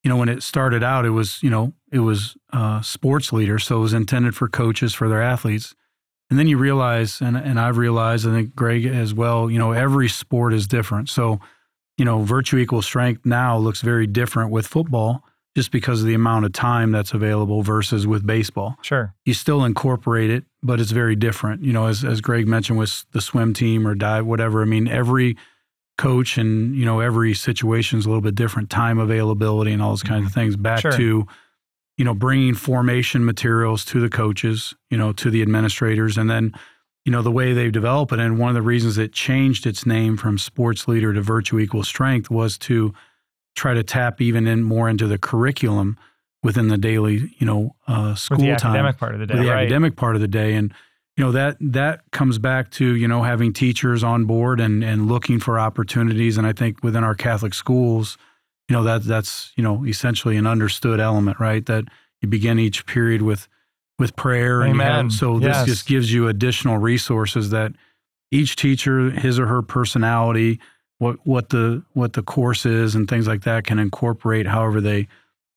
[0.04, 3.58] you know, when it started out, it was, you know, it was uh, sports leader,
[3.58, 5.74] so it was intended for coaches for their athletes.
[6.30, 9.72] And then you realize, and and I've realized, I think Greg as well, you know,
[9.74, 11.10] every sport is different.
[11.10, 11.40] So,
[11.98, 15.24] you know, virtue equals strength now looks very different with football,
[15.56, 19.14] just because of the amount of time that's available versus with baseball Sure.
[19.24, 21.64] you still incorporate it, but it's very different.
[21.64, 24.62] You know, as as Greg mentioned with the swim team or dive, whatever.
[24.62, 25.38] I mean, every
[25.98, 28.70] coach and you know every situation is a little bit different.
[28.70, 30.40] Time availability and all those kinds of mm-hmm.
[30.42, 30.56] things.
[30.58, 30.92] Back Sure.
[30.92, 31.28] to
[31.98, 36.54] you know bringing formation materials to the coaches, you know, to the administrators, and then
[37.06, 38.20] you know the way they've developed it.
[38.20, 41.88] And one of the reasons it changed its name from sports leader to virtue equals
[41.88, 42.94] strength was to
[43.56, 45.98] try to tap even in more into the curriculum
[46.44, 49.36] within the daily, you know, uh, school With the time academic part of the day.
[49.36, 49.64] the right.
[49.64, 50.74] academic part of the day and
[51.18, 55.08] you know that that comes back to you know having teachers on board and and
[55.08, 58.18] looking for opportunities and i think within our catholic schools
[58.70, 61.86] you know that that's you know essentially an understood element right that
[62.22, 63.48] you begin each period with
[64.00, 65.66] with prayer and you have- so this Yes.
[65.66, 67.74] just gives you additional resources that
[68.32, 70.60] each teacher his or her personality
[70.98, 75.08] what what the what the course is and things like that can incorporate however they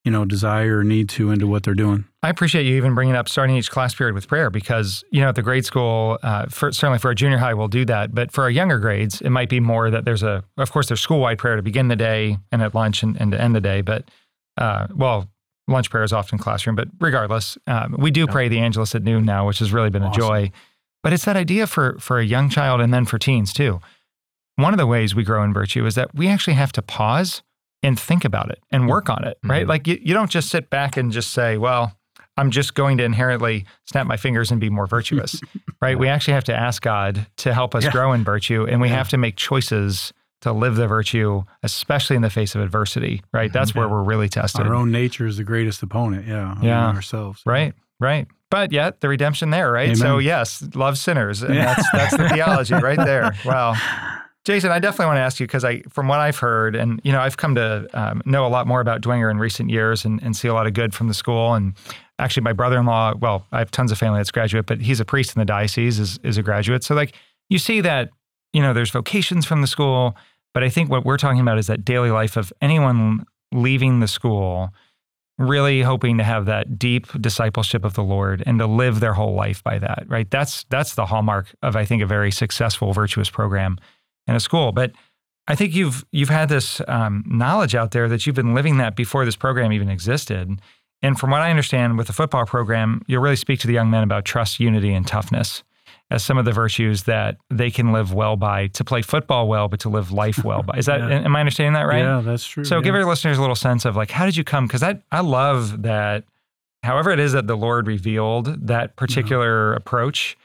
[0.08, 3.14] you know desire or need to into what they're doing I appreciate you even bringing
[3.14, 6.46] up starting each class period with prayer because, you know, at the grade school, uh,
[6.46, 8.12] for, certainly for a junior high, we'll do that.
[8.12, 11.00] But for our younger grades, it might be more that there's a, of course, there's
[11.00, 13.60] school wide prayer to begin the day and at lunch and, and to end the
[13.60, 13.82] day.
[13.82, 14.10] But,
[14.56, 15.28] uh, well,
[15.68, 19.24] lunch prayer is often classroom, but regardless, um, we do pray the Angelus at noon
[19.24, 20.20] now, which has really been Awesome.
[20.20, 20.50] a joy.
[21.04, 23.80] But it's that idea for, for a young child and then for teens too.
[24.56, 27.44] One of the ways we grow in virtue is that we actually have to pause
[27.82, 29.64] and think about it and work on it, right?
[29.66, 29.68] Mhm.
[29.68, 31.94] Like you, you don't just sit back and just say, well,
[32.36, 35.40] I'm just going to inherently snap my fingers and be more virtuous,
[35.82, 35.98] right?
[35.98, 37.90] We actually have to ask God to help us Yeah.
[37.90, 38.96] grow in virtue, and we Yeah.
[38.96, 40.12] have to make choices
[40.42, 43.52] to live the virtue, especially in the face of adversity, right?
[43.52, 44.66] That's where we're really tested.
[44.68, 46.28] Our own nature is the greatest opponent.
[46.28, 46.54] Yeah.
[46.62, 46.86] Yeah.
[46.90, 47.42] ourselves.
[47.44, 48.28] Right, right.
[48.50, 49.96] But yet the redemption there, right?
[49.96, 53.32] So yes, love sinners, and that's that's the theology right there.
[53.44, 53.74] Wow.
[54.48, 57.12] Jason, I definitely want to ask you because I, from what I've heard, and you
[57.12, 60.22] know, I've come to um, know a lot more about Dwenger in recent years, and,
[60.22, 61.52] and see a lot of good from the school.
[61.52, 61.74] And
[62.18, 65.36] actually, my brother-in-law, well, I have tons of family that's graduate, but he's a priest
[65.36, 66.82] in the diocese, is is a graduate.
[66.82, 67.14] So like,
[67.50, 68.08] you see that,
[68.54, 70.16] you know, there's vocations from the school,
[70.54, 74.08] but I think what we're talking about is that daily life of anyone leaving the
[74.08, 74.70] school
[75.36, 79.34] really hoping to have that deep discipleship of the Lord and to live their whole
[79.34, 80.30] life by that, right?
[80.30, 83.76] That's that's the hallmark of I think a very successful virtuous program
[84.28, 84.70] in a school.
[84.70, 84.92] But
[85.48, 88.94] I think you've you've had this um, knowledge out there that you've been living that
[88.94, 90.60] before this program even existed.
[91.00, 93.88] And from what I understand, with the football program, you'll really speak to the young
[93.90, 95.62] men about trust, unity, and toughness
[96.10, 99.68] as some of the virtues that they can live well by to play football well,
[99.68, 100.76] but to live life well by.
[100.78, 101.20] Is that Yeah.
[101.20, 102.00] am I understanding that right?
[102.00, 102.64] Yeah, that's true.
[102.64, 102.82] So yeah.
[102.82, 104.66] give our listeners a little sense of like how did you come?
[104.66, 106.24] Because I I love that.
[106.82, 110.36] However, it is that the Lord revealed that particular approach.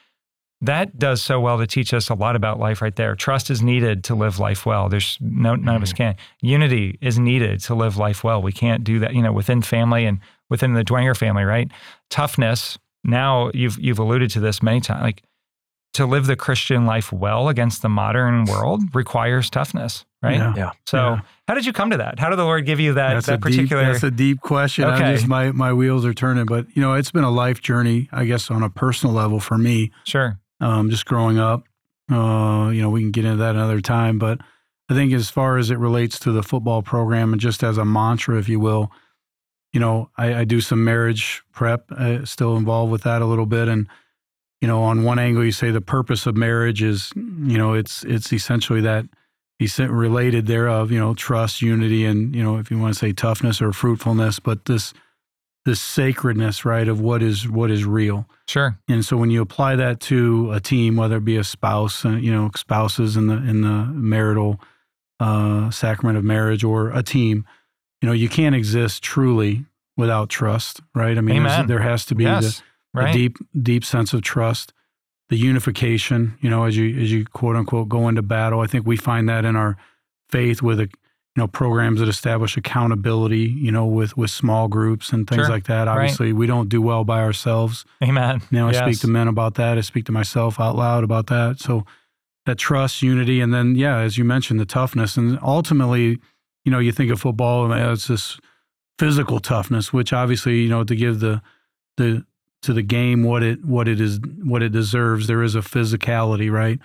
[0.63, 3.15] That does so well to teach us a lot about life right there.
[3.15, 4.87] Trust is needed to live life well.
[4.87, 5.97] There's no none of us mm-hmm.
[5.97, 6.15] can.
[6.41, 8.41] Unity is needed to live life well.
[8.41, 11.69] We can't do that, you know, within family and within the Dwenger family, right?
[12.09, 12.77] Toughness.
[13.03, 15.03] Now you've you've alluded to this many times.
[15.03, 15.23] Like
[15.95, 20.37] to live the Christian life well against the modern world requires toughness, right?
[20.37, 20.53] Yeah.
[20.55, 20.71] Yeah.
[20.87, 21.21] So, Yeah.
[21.47, 22.19] how did you come to that?
[22.19, 23.83] How did the Lord give you that that's that a particular?
[23.83, 24.85] Deep, that's a deep question.
[24.85, 25.13] I'm Okay.
[25.15, 28.25] just my my wheels are turning, but you know, it's been a life journey, I
[28.25, 29.91] guess, on a personal level for me.
[30.05, 30.39] sure.
[30.63, 31.65] Um, just growing up,
[32.09, 34.39] uh, you know, we can get into that another time, but
[34.89, 37.85] I think as far as it relates to the football program and just as a
[37.85, 38.91] mantra, if you will,
[39.73, 43.45] you know, I, I do some marriage prep, uh, still involved with that a little
[43.45, 43.87] bit, and
[44.61, 48.05] you know, on one angle, you say the purpose of marriage is, you know, it's
[48.05, 49.05] it's essentially that
[49.77, 53.61] related thereof, you know, trust, unity, and you know, if you want to say toughness
[53.61, 54.93] or fruitfulness, but this
[55.65, 58.27] this sacredness, right, of what is what is real.
[58.47, 58.77] Sure.
[58.89, 62.09] And so when you apply that to a team, whether it be a spouse, uh,
[62.09, 64.59] you know, spouses in the in the marital
[65.19, 67.45] uh, sacrament of marriage, or a team,
[68.01, 71.17] you know, you can't exist truly without trust, right?
[71.17, 72.57] I mean, there has to be yes.
[72.93, 73.09] the, right.
[73.09, 74.73] a deep deep sense of trust,
[75.29, 76.37] the unification.
[76.41, 79.29] You know, as you as you quote unquote go into battle, I think we find
[79.29, 79.77] that in our
[80.29, 80.89] faith with a
[81.35, 83.39] you know programs that establish accountability.
[83.65, 85.49] You know, with with small groups and things Sure.
[85.49, 85.87] like that.
[85.87, 85.95] Right.
[85.95, 87.85] Obviously, we don't do well by ourselves.
[88.03, 88.41] Amen.
[88.51, 88.83] Now I Yes.
[88.85, 89.77] speak to men about that.
[89.77, 91.59] I speak to myself out loud about that.
[91.59, 91.85] So
[92.45, 96.19] that trust, unity, and then yeah, as you mentioned, the toughness, and ultimately,
[96.65, 98.37] you know, you think of football as this
[98.99, 101.41] physical toughness, which obviously, you know, to give the
[101.97, 102.25] the
[102.61, 106.51] to the game what it what it is what it deserves, there is a physicality,
[106.51, 106.79] right?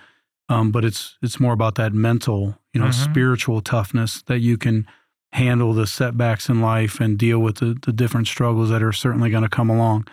[0.49, 2.93] Um, but it's it's more about that mental, you know, Mhm.
[2.93, 4.85] spiritual toughness that you can
[5.31, 9.29] handle the setbacks in life and deal with the, the different struggles that are certainly
[9.29, 10.07] going to come along.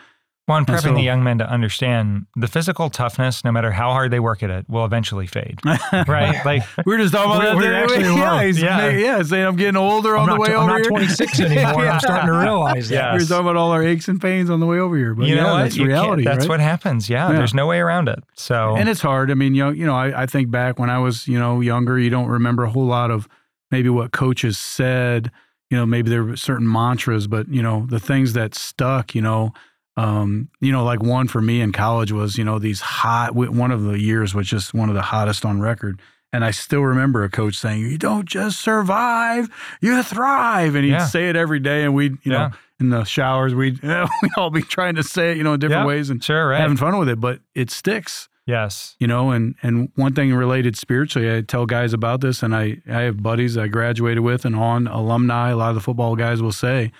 [0.48, 4.12] Well, and prepping the young men to understand the physical toughness, no matter how hard
[4.12, 5.58] they work at it, will eventually fade.
[6.06, 6.44] right?
[6.44, 7.86] Like we're just talking about We- that.
[7.88, 8.04] we today.
[8.04, 8.88] actually yeah, he's, Yeah.
[8.90, 8.98] yeah.
[9.16, 10.90] yeah, saying I'm getting older on I'm the not, way I'm over not here.
[10.90, 11.86] 26 anymore.
[11.88, 12.94] I'm starting to realize that.
[12.94, 13.12] Yeah.
[13.14, 15.26] We were talking about all our aches and pains on the way over here, but
[15.26, 15.62] you yeah, know what?
[15.64, 16.22] that's You reality.
[16.22, 16.48] That's right?
[16.48, 17.10] what happens.
[17.10, 17.38] Yeah, Yeah.
[17.38, 18.22] There's no way around it.
[18.36, 19.32] So And it's hard.
[19.32, 21.60] I mean, you know, you know, I, I think back when I was, you know,
[21.60, 23.26] younger, you don't remember a whole lot of
[23.72, 25.32] maybe what coaches said.
[25.70, 29.12] You know, maybe there were certain mantras, but you know, the things that stuck.
[29.16, 29.52] You know,
[29.96, 33.34] um, you know, like one for me in college was, you know, these hot.
[33.34, 36.00] One of the years was just one of the hottest on record.
[36.32, 39.48] And I still remember a coach saying, "You don't just survive,
[39.80, 41.06] you thrive." And he'd Yeah.
[41.06, 42.38] say it every day, and we'd, you Yeah.
[42.48, 45.60] know, in the showers, we'd we'd all be trying to say it, you know, in
[45.60, 46.60] different Yeah, ways and sure, right?
[46.60, 47.20] having fun with it.
[47.20, 48.96] But it sticks yes.
[49.00, 52.76] you know and and one thing related spiritually i tell guys about this and i
[52.88, 56.40] i have buddies i graduated with and on alumni a lot of the football guys
[56.40, 56.92] will say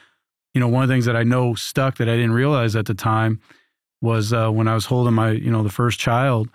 [0.56, 2.86] you know one of the things that i know stuck that i didn't realize at
[2.86, 3.38] the time
[4.00, 6.48] was uh, when i was holding my you know the first child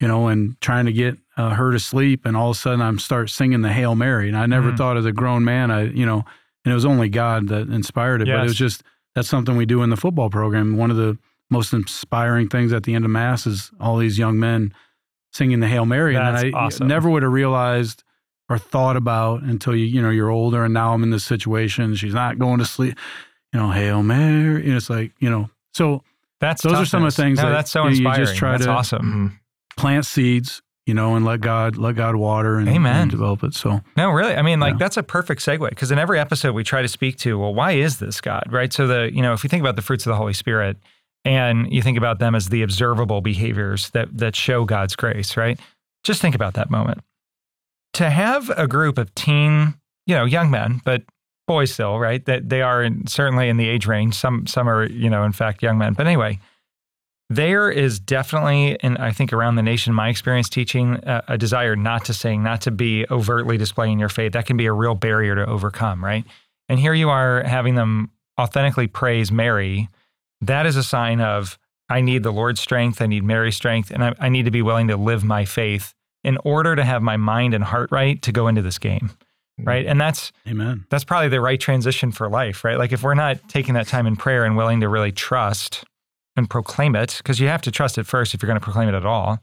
[0.00, 2.80] you know and trying to get uh, her to sleep and all of a sudden
[2.82, 4.76] i'm start singing the hail mary and i never Mhm.
[4.76, 6.24] thought as a grown man i you know
[6.64, 8.82] and it was only god that inspired it but it was just
[9.14, 11.16] that's something we do in the football program one of the
[11.50, 14.72] most inspiring things at the end of mass is all these young men
[15.32, 16.14] singing the Hail Mary.
[16.14, 16.86] That's and I awesome.
[16.88, 18.02] never would have realized
[18.48, 21.94] or thought about until you, you know, you're older and now I'm in this situation.
[21.96, 22.96] She's not going to sleep,
[23.54, 24.64] you know, Hail Mary.
[24.66, 26.02] And it's like, you know, so
[26.40, 28.26] That's Those are some of the things No, that, that's so you know, you inspiring.
[28.26, 29.32] just try that's to- awesome.
[29.32, 29.76] Mhm.
[29.80, 33.02] plant seeds, you know, and let God, let God water and, Amen.
[33.02, 33.54] and develop it.
[33.54, 34.34] So No, really.
[34.34, 34.78] I mean, like Yeah.
[34.78, 37.72] that's a perfect segue because in every episode we try to speak to, well, why
[37.72, 38.72] is this God, right?
[38.72, 40.76] So the, you know, if you think about the fruits of the Holy Spirit
[41.24, 45.58] and you think about them as the observable behaviors that that show God's grace, right?
[46.02, 47.00] Just think about that moment.
[47.94, 49.74] To have a group of teen,
[50.06, 51.04] you know, young men, but
[51.46, 52.24] boys still, right?
[52.24, 54.14] That they are in, certainly in the age range.
[54.14, 55.94] Some some are, you know, in fact, young men.
[55.94, 56.40] But anyway,
[57.30, 61.74] there is definitely, and I think around the nation, my experience teaching, a, a desire
[61.76, 64.32] not to sing, not to be overtly displaying your faith.
[64.32, 66.24] That can be a real barrier to overcome, right?
[66.68, 69.88] And here you are having them authentically praise Mary.
[70.40, 74.04] That is a sign of I need the Lord's strength, I need Mary's strength, and
[74.04, 77.16] I, I need to be willing to live my faith in order to have my
[77.16, 79.10] mind and heart right to go into this game.
[79.58, 79.82] Right?
[79.84, 79.90] Mm-hmm.
[79.90, 80.84] And that's Amen.
[80.90, 82.78] that's probably the right transition for life, right?
[82.78, 85.84] Like if we're not taking that time in prayer and willing to really trust
[86.36, 88.88] and proclaim it, because you have to trust it first if you're going to proclaim
[88.88, 89.38] it at all,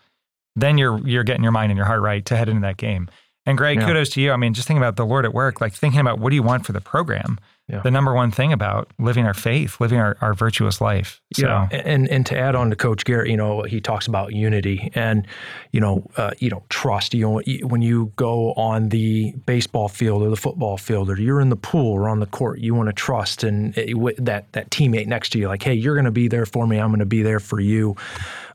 [0.56, 3.10] then you're you're getting your mind and your heart right to head into that game.
[3.46, 3.88] And Greg, Yeah.
[3.88, 4.32] kudos to you.
[4.32, 6.44] I mean, just thinking about the Lord at work, like thinking about what do you
[6.44, 7.40] want for the program?
[7.72, 7.82] Yeah.
[7.84, 11.22] The number one thing about living our faith, living our, our virtuous life.
[11.34, 14.34] So Yeah, and and to add on to Coach Garrett, you know, he talks about
[14.34, 15.26] unity and
[15.72, 17.14] you know, uh, you know, trust.
[17.14, 21.40] You know, when you go on the baseball field or the football field, or you're
[21.40, 24.70] in the pool or on the court, you want to trust and it- that that
[24.70, 26.78] teammate next to you, like, hey, you're going to be there for me.
[26.78, 27.96] I'm going to be there for you.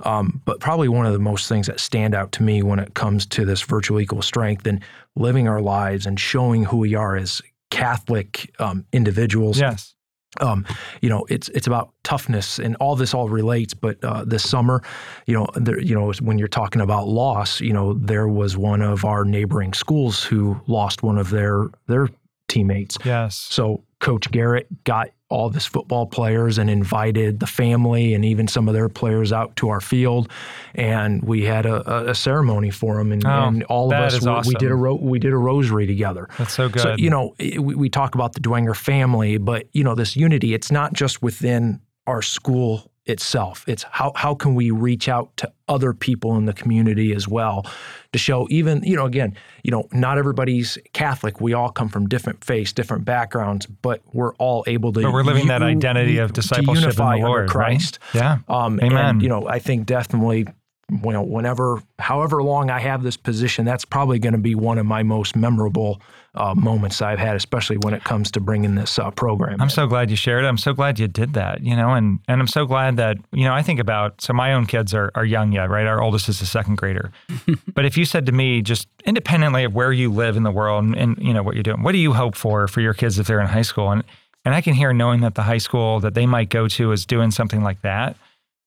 [0.04, 2.92] Um, but probably one of the most things that stand out to me when it
[2.92, 4.82] comes to this virtual equal strength and
[5.14, 9.94] living our lives and showing who we are as Catholic um, individuals yes.
[10.40, 10.66] um,
[11.00, 13.74] you know, it's it's about toughness, and all this all relates.
[13.74, 14.82] But uh, this summer,
[15.26, 18.82] you know, there, you know, when you're talking about loss, you know, there was one
[18.82, 22.08] of our neighboring schools who lost one of their their
[22.48, 22.96] teammates.
[23.04, 23.36] Yes.
[23.36, 28.68] So Coach Garrett got all his football players and invited the family and even some
[28.68, 30.30] of their players out to our field,
[30.74, 34.54] and we had a, a- ceremony for them, and, Oh, and all of us we,
[34.54, 36.28] we did a ro- we did a rosary together.
[36.38, 36.82] That's so good.
[36.82, 40.54] So, you know, we, we talk about the Dwenger family, but, you know, this unity,
[40.54, 43.64] it's not just within our school itself.
[43.68, 47.64] It's how, how can we reach out to other people in the community as well
[48.12, 51.40] to show even, you know, again, you know, not everybody's Catholic.
[51.40, 55.02] We all come from different faiths, different backgrounds, but we're all able to.
[55.02, 57.98] but we're living that identity of to discipleship in unify the under Christ.
[58.14, 58.20] right?
[58.20, 58.38] Yeah.
[58.48, 59.04] Um, Amen.
[59.06, 60.46] And, you know, I think definitely,
[60.90, 64.78] you know, whenever, however long I have this position, that's probably going to be one
[64.78, 66.00] of my most memorable
[66.36, 69.60] uh, moments I've had, especially when it comes to bringing this uh, program.
[69.60, 69.70] I'm in.
[69.70, 70.48] so glad you shared it.
[70.48, 73.44] I'm so glad you did that, you know, and and I'm so glad that, you
[73.44, 75.86] know, I think about so my own kids are are young yet, right?
[75.86, 77.10] Our oldest is a second grader.
[77.74, 80.84] but if you said to me, just independently of where you live in the world
[80.84, 83.18] and, and you know what you're doing, what do you hope for for your kids
[83.18, 83.90] if they're in high school?
[83.90, 84.04] And
[84.46, 87.04] and I can hear knowing that the high school that they might go to is
[87.04, 88.16] doing something like that,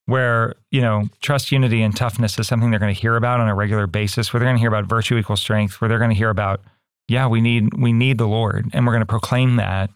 [0.07, 3.47] where, you know, trust, unity, and toughness is something they're going to hear about on
[3.47, 6.09] a regular basis, where they're going to hear about virtue equals strength, where they're going
[6.09, 6.59] to hear about,
[7.09, 9.89] yeah, we need we need the Lord, and we're going to proclaim that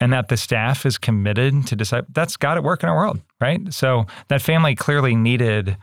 [0.00, 2.08] and that the staff is committed to disciple.
[2.12, 3.72] That's got to work in our world, right?
[3.72, 5.76] So that family clearly needed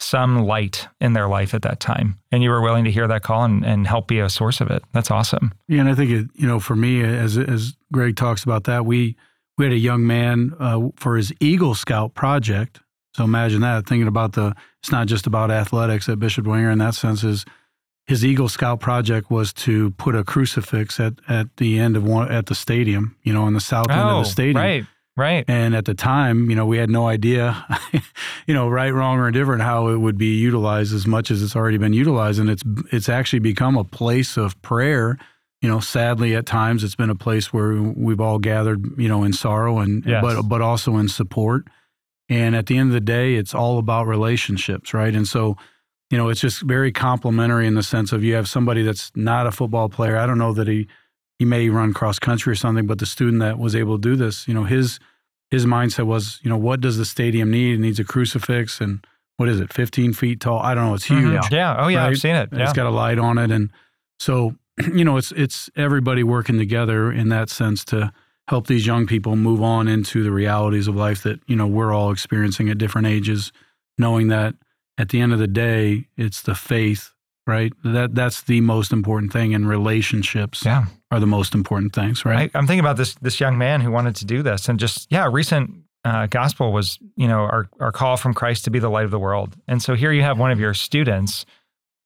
[0.00, 3.22] some light in their life at that time, and you were willing to hear that
[3.22, 4.82] call and, and help be a source of it.
[4.92, 5.52] That's awesome.
[5.68, 8.84] Yeah, and I think it, you know, for me, as as Greg talks about that,
[8.84, 9.16] we
[9.56, 12.80] we had a young man uh, for his Eagle Scout project.
[13.14, 14.54] So imagine that, thinking about the.
[14.82, 17.24] It's not just about athletics at Bishop Dwenger in that sense.
[17.24, 17.46] Is
[18.06, 22.30] his Eagle Scout project was to put a crucifix at at the end of one
[22.30, 24.56] at the stadium, you know, on the south end of the oh, stadium.
[24.56, 24.86] Oh, right,
[25.16, 25.44] right.
[25.48, 27.64] And at the time, you know, we had no idea,
[28.46, 31.56] you know, right, wrong, or indifferent how it would be utilized as much as it's
[31.56, 32.62] already been utilized, and it's
[32.92, 35.18] it's actually become a place of prayer.
[35.62, 39.24] You know, sadly, at times it's been a place where we've all gathered, you know,
[39.24, 40.22] in sorrow and Yes.
[40.22, 41.68] but but also in support.
[42.28, 45.14] And at the end of the day, it's all about relationships, right?
[45.14, 45.56] And so,
[46.14, 49.48] you know, it's just very complimentary in the sense of you have somebody that's not
[49.48, 50.16] a football player.
[50.16, 50.86] I don't know that he
[51.40, 54.14] he may run cross country or something, but the student that was able to do
[54.14, 55.00] this, you know, his
[55.50, 57.74] his mindset was, you know, what does the stadium need?
[57.74, 59.04] It needs a crucifix and
[59.38, 60.60] what is it, 15 feet tall?
[60.60, 60.94] I don't know.
[60.94, 61.24] It's huge.
[61.24, 61.50] Mhm.
[61.50, 61.76] Yeah.
[61.76, 62.04] Oh, yeah.
[62.06, 62.50] I've seen it.
[62.52, 62.62] Yeah.
[62.62, 63.50] It's got a light on it.
[63.50, 63.70] And
[64.20, 64.54] so,
[64.94, 68.12] you know, it's it's everybody working together in that sense to
[68.46, 71.92] help these young people move on into the realities of life that, you know, we're
[71.92, 73.50] all experiencing at different ages,
[73.98, 74.54] knowing that
[74.98, 77.12] at the end of the day, it's the faith,
[77.46, 77.72] right?
[77.84, 80.86] That that's the most important thing and relationships yeah.
[81.10, 82.50] are the most important things, right?
[82.54, 85.10] I, I'm thinking about this this young man who wanted to do this, and just
[85.10, 88.90] yeah, recent uh, gospel was you know our our call from Christ to be the
[88.90, 91.44] light of the world, and so here you have one of your students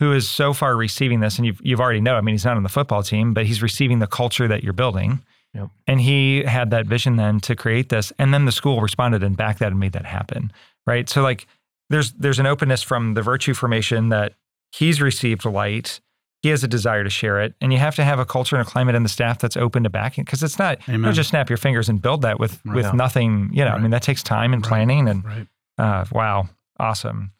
[0.01, 2.14] who is so far receiving this, and you've you've already know.
[2.14, 4.72] I mean, he's not on the football team, but he's receiving the culture that you're
[4.72, 5.22] building.
[5.55, 5.70] Yep.
[5.87, 9.37] And he had that vision then to create this, and then the school responded and
[9.37, 10.53] backed that and made that happen,
[10.87, 11.09] right?
[11.09, 11.46] So like,
[11.90, 14.35] there's there's an openness from the virtue formation that
[14.72, 16.01] he's received light,
[16.42, 18.66] he has a desire to share it, and you have to have a culture and
[18.66, 21.31] a climate in the staff that's open to backing because it's not you don't just
[21.31, 22.77] snap your fingers and build that with Right.
[22.77, 23.51] with nothing.
[23.53, 24.68] You know, I mean that takes time and Right.
[24.68, 25.46] planning and right.
[25.79, 26.48] uh, wow,
[26.79, 27.33] awesome.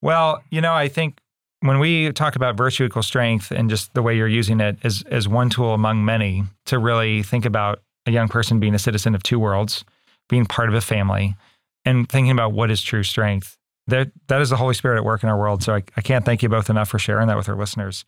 [0.00, 1.18] Well, you know, I think
[1.60, 5.02] when we talk about virtue equals strength and just the way you're using it as
[5.10, 9.14] as one tool among many to really think about a young person being a citizen
[9.14, 9.84] of two worlds,
[10.28, 11.36] being part of a family,
[11.84, 13.57] and thinking about what is true strength.
[13.88, 15.62] That that is the Holy Spirit at work in our world.
[15.62, 18.04] So I, I can't thank you both enough for sharing that with our listeners.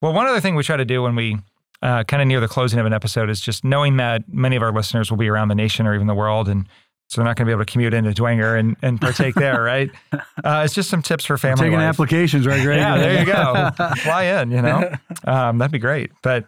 [0.00, 1.36] Well, one other thing we try to do when we
[1.82, 4.62] uh, kind of near the closing of an episode is just knowing that many of
[4.62, 6.66] our listeners will be around the nation or even the world, and
[7.08, 9.62] so they're not going to be able to commute into Dwenger and, and partake there,
[9.62, 9.90] right?
[10.42, 11.88] Uh, it's just some tips for family Taking life.
[11.88, 12.78] applications, right, Greg?
[12.78, 13.70] Yeah, there you go.
[14.02, 14.92] Fly in, you know,
[15.24, 16.10] um, that'd be great.
[16.22, 16.44] But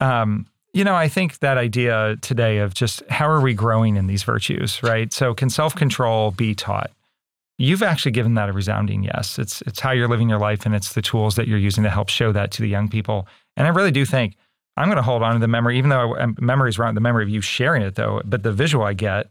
[0.00, 4.06] um, You know, I think that idea today of just how are we growing in
[4.06, 5.12] these virtues, right?
[5.12, 6.92] So, can self control be taught?
[7.58, 9.38] You've actually given that a resounding yes.
[9.38, 11.90] It's it's how you're living your life, and it's the tools that you're using to
[11.90, 13.26] help show that to the young people.
[13.56, 14.36] And I really do think
[14.76, 16.94] I'm going to hold on to the memory, even though I, memory is wrong.
[16.94, 19.28] The memory of you sharing it, though, but the visual I get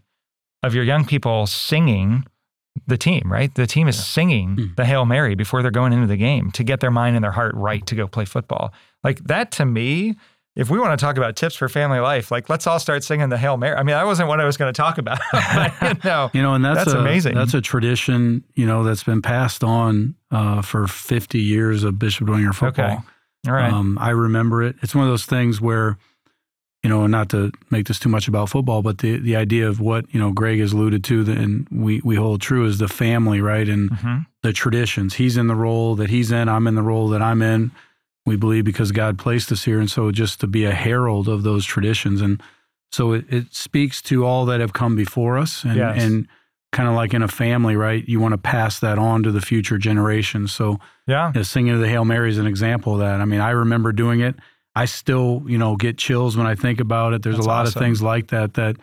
[0.64, 2.26] of your young people singing
[2.88, 3.54] the team, right?
[3.54, 4.04] The team is yeah.
[4.04, 4.76] singing mm.
[4.76, 7.32] the Hail Mary before they're going into the game to get their mind and their
[7.32, 8.74] heart right to go play football.
[9.04, 10.16] Like that to me,
[10.56, 13.30] if we want to talk about tips for family life, like let's all start singing
[13.30, 13.76] the Hail Mary.
[13.76, 15.20] I mean, that wasn't what I was going to talk about.
[15.82, 17.36] you, know, you know, and that's, that's a, amazing.
[17.36, 22.28] That's a tradition, you know, that's been passed on uh, for 50 years of Bishop
[22.28, 22.86] Dwenger football.
[22.86, 22.98] Okay.
[23.48, 23.72] All right.
[23.72, 24.76] Um, I remember it.
[24.82, 25.98] It's one of those things where
[26.84, 29.80] you know, not to make this too much about football, but the the idea of
[29.80, 33.40] what you know Greg has alluded to, and we we hold true is the family,
[33.40, 34.18] right, and mm-hmm.
[34.42, 35.14] the traditions.
[35.14, 36.50] He's in the role that he's in.
[36.50, 37.72] I'm in the role that I'm in.
[38.26, 41.44] We believe because God placed us here, and so just to be a herald of
[41.44, 42.42] those traditions, and
[42.92, 46.02] so it, it speaks to all that have come before us, and yes.
[46.02, 46.28] and
[46.72, 48.08] kind of like in a family, right?
[48.08, 50.52] You want to pass that on to the future generations.
[50.52, 53.20] So yeah, you know, singing the Hail Mary is an example of that.
[53.22, 54.36] I mean, I remember doing it
[54.76, 57.24] I still, you know, get chills when I think about it.
[57.24, 57.80] There's That's a lot awesome.
[57.80, 58.78] of things like that that,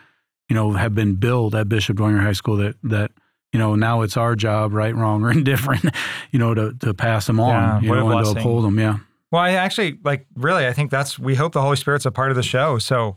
[0.47, 3.11] you know, have been built at Bishop Dwenger High School that that
[3.51, 5.85] you know now it's our job, right, wrong, or indifferent,
[6.31, 8.79] you know, to to pass them on, yeah, you know, and to uphold them.
[8.79, 8.97] Yeah.
[9.31, 10.65] Well, I actually like really.
[10.67, 12.79] I think that's we hope the Holy Spirit's a part of the show.
[12.79, 13.15] So,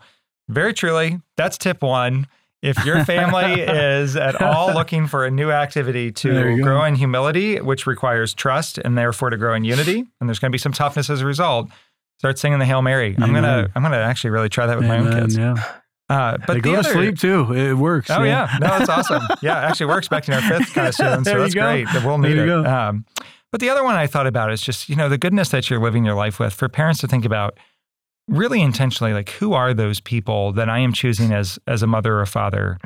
[0.49, 2.27] very truly, that's tip one.
[2.61, 7.61] If your family is at all looking for a new activity to grow in humility,
[7.61, 10.73] which requires trust and therefore to grow in unity, and there's going to be some
[10.73, 11.69] toughness as a result,
[12.23, 13.17] Start singing the Hail Mary.
[13.17, 13.23] Amen.
[13.23, 15.37] I'm gonna I'm gonna actually really try that with Amen, my own kids.
[15.37, 15.55] Yeah.
[16.09, 17.53] Uh, but they go other, to sleep too.
[17.53, 18.11] It works.
[18.11, 18.59] Oh yeah, yeah.
[18.59, 19.25] no, it's awesome.
[19.43, 21.89] Yeah, actually, we're expecting our fifth kind of soon, so that's great.
[22.05, 22.49] We'll need it.
[22.49, 23.07] Um,
[23.53, 25.81] but the other one I thought about is just you know the goodness that you're
[25.81, 26.53] living your life with.
[26.53, 27.57] For parents to think about
[28.27, 32.15] really intentionally, like who are those people that I am choosing as as a mother
[32.15, 32.79] or a father,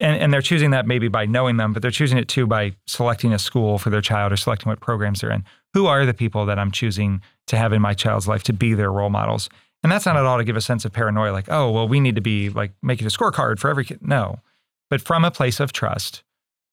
[0.00, 2.74] and and they're choosing that maybe by knowing them, but they're choosing it too by
[2.86, 5.44] selecting a school for their child or selecting what programs they're in.
[5.74, 8.74] Who are the people that I'm choosing to have in my child's life to be
[8.74, 9.50] their role models.
[9.82, 12.00] And that's not at all to give a sense of paranoia, like, oh, well, we
[12.00, 14.00] need to be like making a scorecard for every kid.
[14.02, 14.40] No.
[14.90, 16.22] But from a place of trust,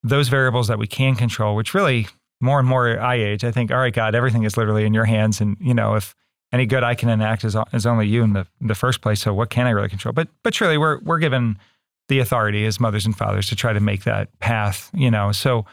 [0.02, 2.08] those variables that we can control, which really
[2.40, 5.04] more and more I age, I think, all right, God, everything is literally in your
[5.04, 5.40] hands.
[5.40, 6.14] And, you know, if
[6.52, 9.20] any good I can enact is, is only you in the, the first place.
[9.20, 10.12] So what can I really control?
[10.12, 11.58] But, but truly, we're, we're given
[12.08, 15.32] the authority as mothers and fathers to try to make that path, you know.
[15.32, 15.66] So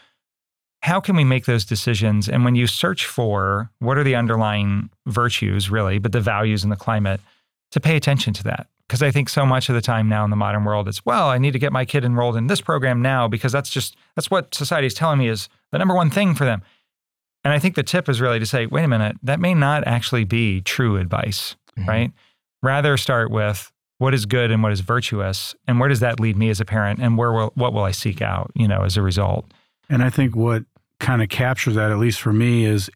[0.82, 2.28] how can we make those decisions?
[2.28, 6.70] And when you search for what are the underlying virtues, really, but the values in
[6.70, 7.22] the climate,
[7.72, 8.68] to pay attention to that.
[8.88, 11.30] Because I think so much of the time now in the modern world, it's, well,
[11.30, 14.30] I need to get my kid enrolled in this program now because that's just, that's
[14.30, 16.62] what society is telling me is the number one thing for them.
[17.44, 19.86] And I think the tip is really to say, wait a minute, that may not
[19.88, 21.90] actually be true advice, mm-hmm.
[21.90, 22.12] right?
[22.62, 26.36] Rather start with what is good and what is virtuous, and where does that lead
[26.36, 28.98] me as a parent, and where will, what will I seek out, you know, as
[28.98, 29.52] a result.
[29.90, 30.64] And I think what
[31.00, 32.90] kind of captures that, at least for me, is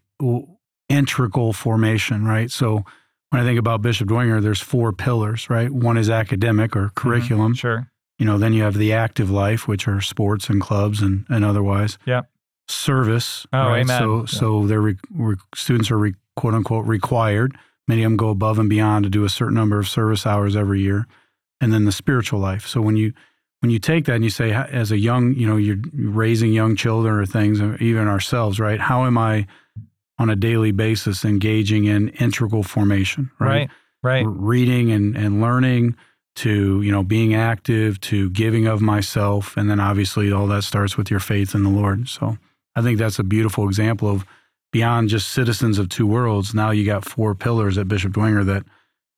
[0.89, 2.51] integral formation, right?
[2.51, 2.83] So
[3.29, 5.69] when I think about Bishop Dwenger, there's four pillars, right?
[5.69, 6.93] One is academic or mm-hmm.
[6.95, 7.53] curriculum.
[7.53, 7.91] Mm-hmm, sure.
[8.19, 11.45] You know, then you have the active life, which are sports and clubs and, and
[11.45, 11.97] otherwise.
[12.05, 12.23] Yeah.
[12.67, 13.45] Service.
[13.53, 13.81] Oh, right?
[13.81, 13.99] amen.
[13.99, 14.25] So, yeah.
[14.25, 17.55] so they're re, re, students are re, quote unquote required.
[17.87, 20.55] Many of them go above and beyond to do a certain number of service hours
[20.55, 21.05] every year.
[21.61, 22.67] And then the spiritual life.
[22.67, 23.13] So when you
[23.59, 26.75] when you take that and you say, as a young, you know, you're raising young
[26.75, 28.79] children or things, even ourselves, right?
[28.79, 29.47] How am I
[30.19, 33.69] on a daily basis engaging in integral formation, right?
[34.03, 34.23] Right.
[34.23, 34.25] right.
[34.27, 35.95] Reading and, and learning
[36.37, 39.57] to, you know, being active to giving of myself.
[39.57, 42.07] And then obviously all that starts with your faith in the Lord.
[42.09, 42.37] So
[42.75, 44.25] I think that's a beautiful example of
[44.71, 46.53] beyond just citizens of two worlds.
[46.53, 48.65] Now you got four pillars at Bishop Dwenger that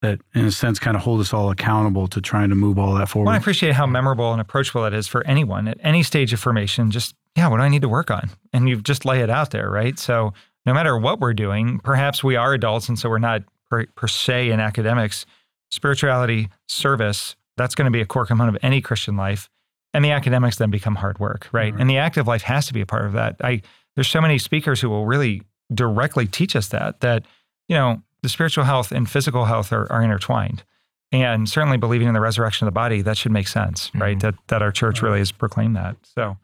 [0.02, 2.94] that in a sense kind of hold us all accountable to trying to move all
[2.94, 3.26] that forward.
[3.26, 6.40] Well, I appreciate how memorable and approachable that is for anyone at any stage of
[6.40, 6.90] formation.
[6.90, 8.30] Just, yeah, what do I need to work on?
[8.54, 10.00] And you just lay it out there, right?
[10.00, 10.34] So
[10.66, 14.08] no matter what we're doing, perhaps we are adults and so we're not per, per
[14.08, 15.26] se in academics,
[15.72, 19.50] spirituality, service, that's going to be a core component of any Christian life.
[19.94, 21.74] And the academics then become hard work, right?
[21.74, 21.82] right?
[21.82, 23.38] And the active life has to be a part of that.
[23.44, 23.62] I
[23.96, 25.42] there's so many speakers who will really
[25.74, 27.26] directly teach us that that
[27.68, 30.64] you know the spiritual health and physical health are, are intertwined.
[31.12, 34.02] And certainly believing in the resurrection of the body, that should make sense, mm-hmm.
[34.02, 34.20] right?
[34.20, 35.96] That, that our church really has proclaimed that.
[36.04, 36.38] So,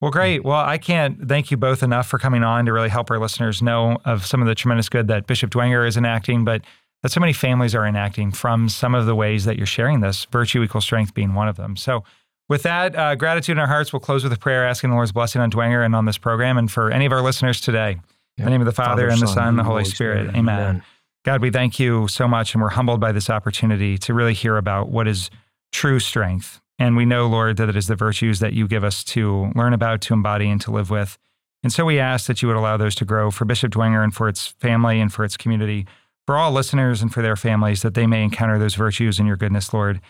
[0.00, 0.44] well, great.
[0.44, 3.60] Well, I can't thank you both enough for coming on to really help our listeners
[3.60, 6.62] know of some of the tremendous good that Bishop Dwenger is enacting, but
[7.02, 10.26] that so many families are enacting from some of the ways that you're sharing this,
[10.26, 11.76] virtue equals strength being one of them.
[11.76, 12.04] So,
[12.48, 15.12] with that, uh, gratitude in our hearts, we'll close with a prayer asking the Lord's
[15.12, 17.98] blessing on Dwenger and on this program and for any of our listeners today.
[18.38, 20.28] In the name of the Father, Father and the Son, and the Holy, Holy Spirit.
[20.28, 20.36] Spirit.
[20.36, 20.60] Amen.
[20.60, 20.82] Amen.
[21.24, 24.56] God, we thank you so much, and we're humbled by this opportunity to really hear
[24.56, 25.28] about what is
[25.72, 26.60] true strength.
[26.78, 29.72] And we know, Lord, that it is the virtues that you give us to learn
[29.72, 31.18] about, to embody, and to live with.
[31.62, 34.14] And so we ask that you would allow those to grow for Bishop Dwenger and
[34.14, 35.86] for its family and for its community,
[36.24, 39.36] for all listeners and for their families, that they may encounter those virtues in your
[39.36, 40.00] goodness, Lord.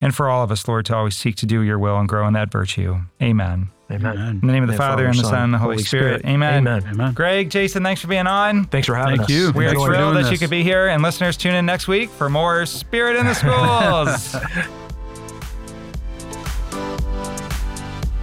[0.00, 2.26] And for all of us, Lord, to always seek to do your will and grow
[2.28, 3.00] in that virtue.
[3.22, 3.70] Amen.
[3.90, 4.16] Amen.
[4.16, 4.28] Amen.
[4.28, 6.24] In the name of the And Father, and the Son, and the Holy, Spirit.
[6.26, 6.58] Amen.
[6.58, 6.84] Amen.
[6.86, 7.14] Amen.
[7.14, 8.66] Greg, Jason, thanks for being on.
[8.66, 9.30] Thanks for having Thank us.
[9.30, 9.50] you.
[9.52, 12.10] We are thrilled doing that you could be here, and listeners, tune in next week
[12.10, 14.36] for more Spirit in the Schools.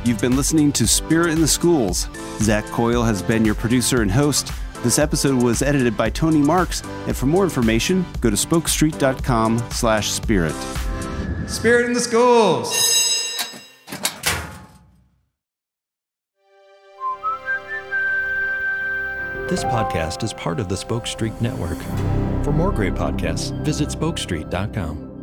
[0.06, 2.08] You've been listening to Spirit in the Schools.
[2.38, 4.52] Zach Coyle has been your producer and host.
[4.84, 10.12] This episode was edited by Tony Marks, and for more information, go to spokestreet.com slash
[10.12, 10.54] spirit.
[11.48, 12.70] Spirit in the Schools.
[19.50, 21.80] This podcast is part of the Spoke Street Network.
[22.44, 25.15] For more great podcasts, visit spokestreet.com.